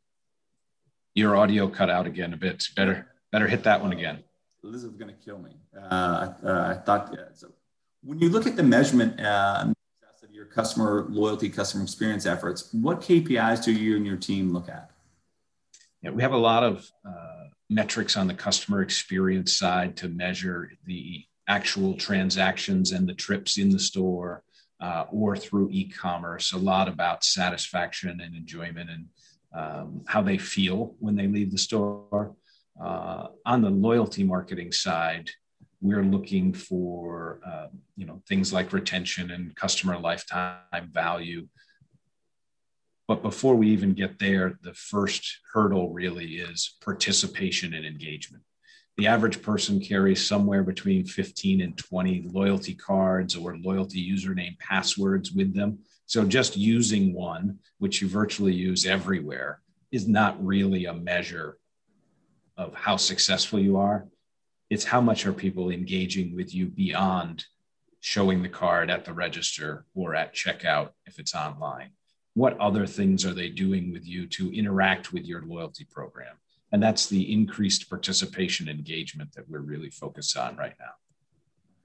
Your 1.15 1.37
audio 1.37 1.69
cut 1.69 1.91
out 1.91 2.07
again 2.07 2.33
a 2.33 2.37
bit. 2.37 2.69
Better 2.77 3.07
better 3.33 3.47
hit 3.47 3.65
that 3.65 3.81
one 3.81 3.93
again. 3.93 4.23
Elizabeth's 4.63 4.99
going 4.99 5.15
to 5.15 5.25
kill 5.25 5.39
me. 5.39 5.51
Uh, 5.77 6.33
uh, 6.45 6.75
I 6.77 6.83
thought 6.85 7.15
yeah, 7.17 7.25
so. 7.33 7.49
When 8.03 8.21
you 8.21 8.29
look 8.29 8.47
at 8.47 8.57
the 8.57 8.63
measurement 8.63 9.21
uh, 9.21 9.73
of 10.23 10.31
your 10.33 10.47
customer 10.47 11.07
loyalty, 11.09 11.49
customer 11.49 11.83
experience 11.83 12.27
efforts, 12.27 12.73
what 12.73 13.01
KPIs 13.01 13.65
do 13.65 13.73
you 13.73 13.97
and 13.97 14.07
your 14.07 14.17
team 14.17 14.53
look 14.53 14.69
at? 14.69 14.91
Yeah, 16.03 16.11
we 16.11 16.23
have 16.23 16.33
a 16.33 16.39
lot 16.39 16.63
of 16.63 16.89
uh, 17.05 17.45
metrics 17.69 18.17
on 18.17 18.29
the 18.29 18.35
customer 18.35 18.83
experience 18.83 19.59
side 19.59 19.97
to 19.97 20.09
measure 20.09 20.71
the 20.87 21.25
actual 21.49 21.95
transactions 21.95 22.93
and 22.93 23.09
the 23.09 23.15
trips 23.15 23.59
in 23.59 23.71
the 23.71 23.79
store, 23.79 24.45
uh, 24.81 25.07
or 25.11 25.37
through 25.37 25.69
e-commerce 25.73 26.53
a 26.53 26.59
lot 26.59 26.89
about 26.89 27.25
satisfaction 27.25 28.21
and 28.21 28.37
enjoyment 28.37 28.91
and 28.91 29.07
um, 29.53 30.03
how 30.07 30.23
they 30.23 30.39
feel 30.39 30.95
when 31.01 31.17
they 31.17 31.27
leave 31.27 31.51
the 31.51 31.59
store 31.59 32.35
uh, 32.81 33.27
on 33.45 33.63
the 33.63 33.71
loyalty 33.71 34.23
marketing 34.23 34.71
side 34.71 35.31
we're 35.81 36.05
looking 36.05 36.53
for 36.53 37.41
uh, 37.47 37.69
you 37.97 38.07
know 38.07 38.21
things 38.29 38.53
like 38.53 38.73
retention 38.73 39.31
and 39.31 39.55
customer 39.57 39.99
lifetime 39.99 40.91
value 40.91 41.47
but 43.07 43.23
before 43.23 43.55
we 43.55 43.69
even 43.69 43.95
get 43.95 44.19
there 44.19 44.59
the 44.62 44.75
first 44.75 45.38
hurdle 45.53 45.91
really 45.91 46.37
is 46.37 46.77
participation 46.83 47.75
and 47.75 47.87
engagement 47.87 48.43
the 48.99 49.07
average 49.07 49.41
person 49.43 49.79
carries 49.81 50.27
somewhere 50.27 50.64
between 50.64 51.07
15 51.07 51.61
and 51.61 51.79
20 51.79 52.25
loyalty 52.33 52.75
cards 52.75 53.37
or 53.37 53.57
loyalty 53.59 54.05
username 54.05 54.59
passwords 54.59 55.31
with 55.31 55.55
them. 55.55 55.79
So 56.07 56.25
just 56.25 56.57
using 56.57 57.14
one, 57.14 57.61
which 57.79 58.03
you 58.03 58.09
virtually 58.09 58.55
use 58.55 58.85
everywhere, 58.87 59.61
is 59.93 60.09
not 60.09 60.45
really 60.45 60.87
a 60.87 60.93
measure 60.93 61.59
of 62.57 62.75
how 62.75 62.97
successful 62.97 63.61
you 63.61 63.77
are. 63.77 64.09
It's 64.70 64.85
how 64.85 65.00
much 65.00 65.26
are 65.26 65.33
people 65.33 65.70
engaging 65.70 66.37
with 66.37 66.54
you 66.54 66.66
beyond 66.66 67.44
showing 68.00 68.42
the 68.42 68.48
card 68.48 68.90
at 68.90 69.04
the 69.04 69.12
register 69.12 69.85
or 69.94 70.14
at 70.14 70.35
checkout 70.35 70.90
if 71.07 71.18
it's 71.18 71.35
online. 71.35 71.90
What 72.35 72.59
other 72.61 72.87
things 72.87 73.26
are 73.26 73.35
they 73.35 73.48
doing 73.48 73.92
with 73.92 74.07
you 74.07 74.26
to 74.28 74.57
interact 74.57 75.12
with 75.12 75.24
your 75.24 75.42
loyalty 75.42 75.85
program? 75.90 76.37
And 76.70 76.83
that's 76.83 77.07
the 77.07 77.33
increased 77.33 77.88
participation 77.88 78.68
engagement 78.68 79.33
that 79.33 79.48
we're 79.48 79.61
really 79.61 79.90
focused 79.90 80.37
on 80.37 80.57
right 80.57 80.74
now. 80.78 80.92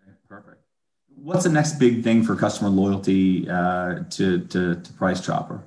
Okay, 0.03 0.17
perfect. 0.27 0.61
What's 1.15 1.43
the 1.43 1.49
next 1.49 1.79
big 1.79 2.03
thing 2.03 2.23
for 2.23 2.35
customer 2.35 2.69
loyalty 2.69 3.49
uh, 3.49 3.99
to, 4.11 4.39
to, 4.39 4.75
to 4.75 4.93
Price 4.93 5.25
Chopper? 5.25 5.63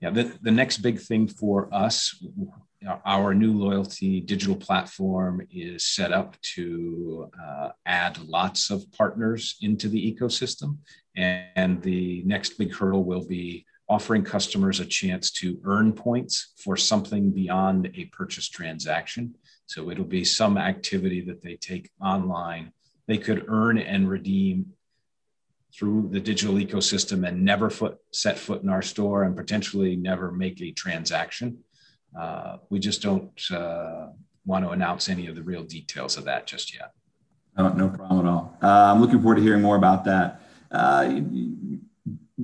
Yeah, 0.00 0.10
the, 0.10 0.36
the 0.42 0.50
next 0.50 0.78
big 0.78 1.00
thing 1.00 1.28
for 1.28 1.72
us, 1.72 2.22
our 3.04 3.34
new 3.34 3.52
loyalty 3.52 4.20
digital 4.20 4.56
platform 4.56 5.46
is 5.50 5.84
set 5.84 6.12
up 6.12 6.40
to 6.42 7.30
uh, 7.42 7.70
add 7.86 8.18
lots 8.18 8.70
of 8.70 8.90
partners 8.92 9.56
into 9.60 9.88
the 9.88 10.14
ecosystem. 10.14 10.78
And, 11.16 11.46
and 11.56 11.82
the 11.82 12.22
next 12.24 12.58
big 12.58 12.74
hurdle 12.74 13.04
will 13.04 13.26
be 13.26 13.64
offering 13.88 14.24
customers 14.24 14.80
a 14.80 14.84
chance 14.84 15.30
to 15.30 15.58
earn 15.64 15.92
points 15.92 16.52
for 16.56 16.76
something 16.76 17.30
beyond 17.30 17.90
a 17.94 18.06
purchase 18.06 18.48
transaction. 18.48 19.34
So 19.66 19.90
it'll 19.90 20.04
be 20.04 20.24
some 20.24 20.58
activity 20.58 21.20
that 21.22 21.42
they 21.42 21.56
take 21.56 21.90
online. 22.00 22.72
They 23.06 23.18
could 23.18 23.44
earn 23.48 23.78
and 23.78 24.08
redeem 24.08 24.72
through 25.74 26.08
the 26.12 26.20
digital 26.20 26.54
ecosystem 26.54 27.26
and 27.26 27.44
never 27.44 27.68
foot, 27.68 27.98
set 28.12 28.38
foot 28.38 28.62
in 28.62 28.68
our 28.68 28.82
store 28.82 29.24
and 29.24 29.36
potentially 29.36 29.96
never 29.96 30.30
make 30.30 30.60
a 30.60 30.70
transaction. 30.70 31.58
Uh, 32.18 32.58
we 32.70 32.78
just 32.78 33.02
don't 33.02 33.40
uh, 33.50 34.08
want 34.46 34.64
to 34.64 34.70
announce 34.70 35.08
any 35.08 35.26
of 35.26 35.34
the 35.34 35.42
real 35.42 35.64
details 35.64 36.16
of 36.16 36.24
that 36.24 36.46
just 36.46 36.74
yet. 36.74 36.92
Oh, 37.56 37.68
no 37.68 37.88
problem 37.88 38.26
at 38.26 38.30
all. 38.30 38.56
Uh, 38.62 38.92
I'm 38.92 39.00
looking 39.00 39.20
forward 39.20 39.36
to 39.36 39.42
hearing 39.42 39.62
more 39.62 39.76
about 39.76 40.04
that. 40.04 40.42
Uh, 40.70 41.20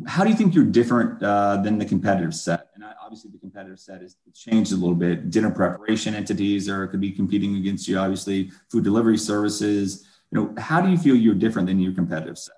how 0.07 0.23
do 0.23 0.31
you 0.31 0.37
think 0.37 0.55
you're 0.55 0.65
different 0.65 1.23
uh, 1.23 1.57
than 1.59 1.79
the 1.79 1.85
competitive 1.85 2.35
set? 2.35 2.69
And 2.75 2.85
obviously, 3.03 3.31
the 3.33 3.39
competitive 3.39 3.81
set 3.81 4.03
has 4.03 4.17
changed 4.35 4.73
a 4.73 4.77
little 4.77 4.95
bit. 4.95 5.31
Dinner 5.31 5.51
preparation 5.51 6.15
entities 6.15 6.69
are 6.69 6.87
could 6.87 7.01
be 7.01 7.11
competing 7.11 7.57
against 7.57 7.89
you. 7.89 7.99
Obviously, 7.99 8.53
food 8.71 8.85
delivery 8.85 9.19
services. 9.19 10.07
You 10.31 10.41
know, 10.41 10.63
how 10.63 10.81
do 10.81 10.91
you 10.91 10.97
feel 10.97 11.17
you're 11.17 11.35
different 11.35 11.67
than 11.67 11.81
your 11.81 11.93
competitive 11.93 12.39
set? 12.39 12.55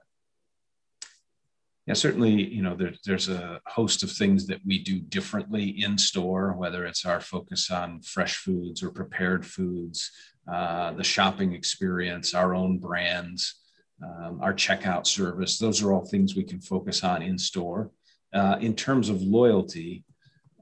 Yeah, 1.86 1.94
certainly. 1.94 2.30
You 2.30 2.62
know, 2.62 2.76
there, 2.76 2.92
there's 3.04 3.28
a 3.28 3.60
host 3.66 4.02
of 4.02 4.12
things 4.12 4.46
that 4.46 4.60
we 4.64 4.78
do 4.82 5.00
differently 5.00 5.82
in 5.82 5.98
store, 5.98 6.52
whether 6.52 6.84
it's 6.84 7.04
our 7.04 7.20
focus 7.20 7.70
on 7.70 8.00
fresh 8.02 8.36
foods 8.36 8.82
or 8.82 8.90
prepared 8.90 9.44
foods, 9.44 10.10
uh, 10.52 10.92
the 10.92 11.04
shopping 11.04 11.54
experience, 11.54 12.34
our 12.34 12.54
own 12.54 12.78
brands 12.78 13.62
um, 14.02 14.40
our 14.42 14.52
checkout 14.52 15.06
service. 15.06 15.58
Those 15.58 15.82
are 15.82 15.92
all 15.92 16.04
things 16.04 16.34
we 16.34 16.44
can 16.44 16.60
focus 16.60 17.04
on 17.04 17.22
in 17.22 17.38
store. 17.38 17.90
Uh, 18.32 18.56
in 18.60 18.74
terms 18.74 19.08
of 19.08 19.22
loyalty, 19.22 20.04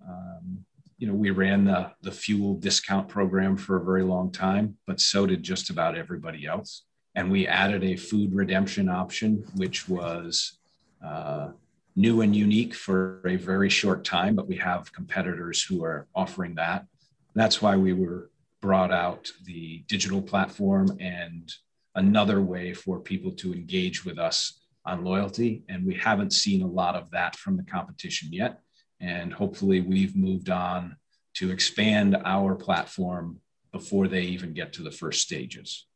um, 0.06 0.64
you 0.98 1.06
know, 1.06 1.14
we 1.14 1.30
ran 1.30 1.64
the, 1.64 1.90
the 2.02 2.12
fuel 2.12 2.54
discount 2.54 3.08
program 3.08 3.56
for 3.56 3.76
a 3.76 3.84
very 3.84 4.02
long 4.02 4.30
time, 4.30 4.76
but 4.86 5.00
so 5.00 5.26
did 5.26 5.42
just 5.42 5.70
about 5.70 5.96
everybody 5.96 6.46
else. 6.46 6.84
And 7.14 7.30
we 7.30 7.46
added 7.46 7.82
a 7.82 7.96
food 7.96 8.34
redemption 8.34 8.88
option, 8.88 9.44
which 9.56 9.88
was 9.88 10.58
uh, 11.04 11.50
new 11.96 12.20
and 12.20 12.34
unique 12.34 12.74
for 12.74 13.22
a 13.26 13.36
very 13.36 13.68
short 13.68 14.04
time, 14.04 14.34
but 14.34 14.48
we 14.48 14.56
have 14.56 14.92
competitors 14.92 15.62
who 15.62 15.84
are 15.84 16.06
offering 16.14 16.54
that. 16.54 16.86
That's 17.34 17.60
why 17.62 17.76
we 17.76 17.92
were 17.92 18.30
brought 18.60 18.92
out 18.92 19.30
the 19.44 19.84
digital 19.88 20.20
platform 20.22 20.96
and 21.00 21.50
another 21.94 22.40
way 22.40 22.74
for 22.74 23.00
people 23.00 23.32
to 23.32 23.52
engage 23.52 24.04
with 24.04 24.18
us 24.18 24.60
on 24.84 25.04
loyalty. 25.04 25.62
And 25.68 25.86
we 25.86 25.94
haven't 25.94 26.32
seen 26.32 26.62
a 26.62 26.66
lot 26.66 26.94
of 26.94 27.10
that 27.10 27.36
from 27.36 27.56
the 27.56 27.64
competition 27.64 28.28
yet. 28.32 28.60
And 29.00 29.32
hopefully, 29.32 29.80
we've 29.80 30.14
moved 30.14 30.50
on 30.50 30.96
to 31.34 31.50
expand 31.50 32.16
our 32.24 32.54
platform 32.54 33.40
before 33.72 34.08
they 34.08 34.22
even 34.22 34.52
get 34.52 34.72
to 34.74 34.82
the 34.82 34.90
first 34.90 35.22
stages. 35.22 35.86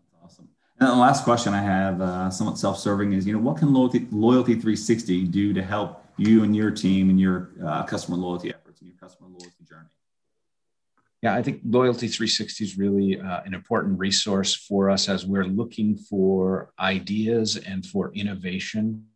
That's 0.00 0.34
awesome. 0.34 0.48
And 0.80 0.88
the 0.88 0.94
last 0.94 1.24
question 1.24 1.54
I 1.54 1.62
have, 1.62 2.00
uh, 2.00 2.30
somewhat 2.30 2.58
self-serving, 2.58 3.12
is 3.12 3.26
you 3.26 3.32
know 3.32 3.38
what 3.38 3.58
can 3.58 3.72
loyalty, 3.72 4.06
loyalty 4.10 4.54
360 4.54 5.26
do 5.26 5.52
to 5.52 5.62
help 5.62 6.04
you 6.16 6.42
and 6.42 6.54
your 6.54 6.70
team 6.70 7.10
and 7.10 7.20
your 7.20 7.50
uh, 7.64 7.84
customer 7.84 8.16
loyalty 8.16 8.50
efforts 8.50 8.80
and 8.80 8.90
your 8.90 8.98
customer 8.98 9.28
loyalty 9.28 9.64
journey? 9.68 9.88
Yeah, 11.22 11.34
I 11.34 11.42
think 11.42 11.62
Loyalty 11.64 12.06
360 12.08 12.64
is 12.64 12.76
really 12.76 13.18
uh, 13.18 13.40
an 13.46 13.54
important 13.54 13.98
resource 13.98 14.54
for 14.54 14.90
us 14.90 15.08
as 15.08 15.24
we're 15.24 15.46
looking 15.46 15.96
for 15.96 16.70
ideas 16.78 17.56
and 17.56 17.86
for 17.86 18.12
innovation 18.12 19.06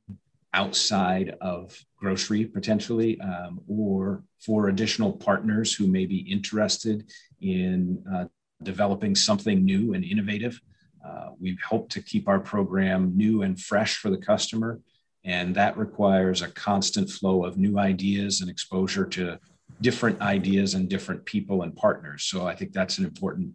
outside 0.54 1.36
of 1.42 1.78
grocery 1.98 2.46
potentially, 2.46 3.20
um, 3.20 3.60
or 3.68 4.22
for 4.38 4.68
additional 4.68 5.12
partners 5.12 5.74
who 5.74 5.86
may 5.86 6.06
be 6.06 6.20
interested 6.20 7.10
in 7.42 8.02
uh, 8.10 8.24
developing 8.62 9.14
something 9.14 9.62
new 9.62 9.92
and 9.92 10.02
innovative. 10.02 10.58
Uh, 11.04 11.30
we 11.40 11.56
hope 11.66 11.88
to 11.90 12.02
keep 12.02 12.28
our 12.28 12.40
program 12.40 13.16
new 13.16 13.42
and 13.42 13.60
fresh 13.60 13.96
for 13.96 14.10
the 14.10 14.18
customer, 14.18 14.80
and 15.24 15.54
that 15.54 15.76
requires 15.76 16.42
a 16.42 16.48
constant 16.48 17.10
flow 17.10 17.44
of 17.44 17.58
new 17.58 17.78
ideas 17.78 18.40
and 18.40 18.50
exposure 18.50 19.06
to 19.06 19.38
different 19.80 20.20
ideas 20.20 20.74
and 20.74 20.88
different 20.88 21.24
people 21.24 21.62
and 21.62 21.76
partners. 21.76 22.24
So 22.24 22.46
I 22.46 22.54
think 22.54 22.72
that's 22.72 22.98
an 22.98 23.04
important 23.04 23.52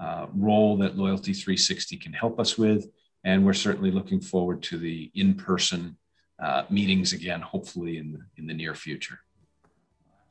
uh, 0.00 0.26
role 0.34 0.76
that 0.78 0.96
Loyalty 0.96 1.32
360 1.32 1.96
can 1.96 2.12
help 2.12 2.38
us 2.38 2.58
with. 2.58 2.86
And 3.24 3.44
we're 3.44 3.54
certainly 3.54 3.90
looking 3.90 4.20
forward 4.20 4.62
to 4.64 4.78
the 4.78 5.10
in 5.14 5.34
person 5.34 5.96
uh, 6.42 6.64
meetings 6.68 7.12
again, 7.12 7.40
hopefully 7.40 7.98
in 7.98 8.12
the, 8.12 8.18
in 8.36 8.46
the 8.46 8.54
near 8.54 8.74
future. 8.74 9.20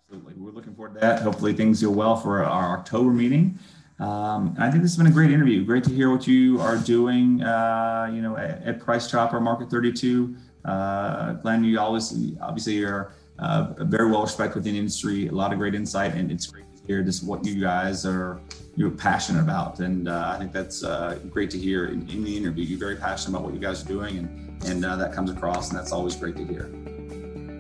Absolutely. 0.06 0.34
We're 0.38 0.52
looking 0.52 0.76
forward 0.76 0.96
to 0.96 1.00
that. 1.00 1.22
Hopefully 1.24 1.54
things 1.54 1.82
go 1.82 1.90
well 1.90 2.16
for 2.16 2.44
our 2.44 2.78
October 2.78 3.12
meeting. 3.12 3.58
Um, 4.00 4.56
I 4.58 4.72
think 4.72 4.82
this 4.84 4.92
has 4.92 4.98
been 4.98 5.08
a 5.08 5.12
great 5.12 5.32
interview. 5.32 5.64
Great 5.64 5.84
to 5.86 5.92
hear 5.92 6.10
what 6.10 6.28
you 6.28 6.60
are 6.60 6.78
doing, 6.78 7.44
uh, 7.44 8.10
you 8.12 8.22
know, 8.22 8.36
at, 8.38 8.64
at, 8.64 8.80
Price 8.80 9.10
Chopper 9.10 9.40
Market 9.40 9.70
32. 9.70 10.36
Uh, 10.66 11.34
Glenn, 11.34 11.64
you 11.64 11.80
always, 11.80 12.12
obviously 12.42 12.74
you're 12.74 13.14
uh, 13.40 13.74
very 13.80 14.10
well 14.10 14.24
respected 14.24 14.56
within 14.56 14.74
the 14.74 14.80
industry, 14.80 15.28
a 15.28 15.32
lot 15.32 15.54
of 15.54 15.60
great 15.60 15.76
insight, 15.76 16.16
and 16.16 16.32
it's 16.32 16.48
great 16.48 16.66
to 16.76 16.88
hear 16.88 17.04
just 17.04 17.24
what 17.24 17.46
you 17.46 17.62
guys 17.62 18.06
are 18.06 18.42
you're 18.76 18.90
passionate 18.90 19.42
about. 19.42 19.80
And 19.80 20.08
uh, 20.08 20.34
I 20.34 20.40
think 20.40 20.52
that's 20.52 20.84
uh, 20.84 21.20
great 21.30 21.50
to 21.52 21.60
hear 21.60 21.88
in, 21.88 22.10
in, 22.10 22.24
the 22.24 22.36
interview. 22.36 22.66
You're 22.66 22.80
very 22.80 22.96
passionate 22.96 23.38
about 23.38 23.46
what 23.46 23.54
you 23.54 23.60
guys 23.60 23.84
are 23.84 23.88
doing, 23.88 24.18
and, 24.18 24.64
and 24.64 24.86
uh, 24.86 24.96
that 24.96 25.14
comes 25.14 25.30
across, 25.30 25.70
and 25.70 25.78
that's 25.78 25.92
always 25.92 26.16
great 26.16 26.36
to 26.38 26.46
hear. 26.46 26.70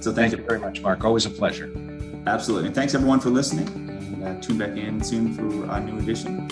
So 0.01 0.11
thank, 0.11 0.31
thank 0.31 0.37
you 0.37 0.43
very 0.43 0.59
much, 0.59 0.81
Mark. 0.81 1.03
Always 1.03 1.25
a 1.25 1.29
pleasure. 1.29 1.71
Absolutely. 2.25 2.67
And 2.67 2.75
thanks 2.75 2.95
everyone 2.95 3.19
for 3.19 3.29
listening. 3.29 3.92
Uh, 4.23 4.33
tune 4.39 4.57
back 4.57 4.77
in 4.77 5.03
soon 5.03 5.33
for 5.33 5.69
a 5.69 5.79
new 5.81 5.99
edition. 5.99 6.49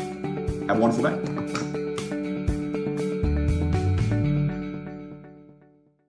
Have 0.67 0.77
a 0.77 0.79
wonderful 0.79 1.05
day. 1.05 1.60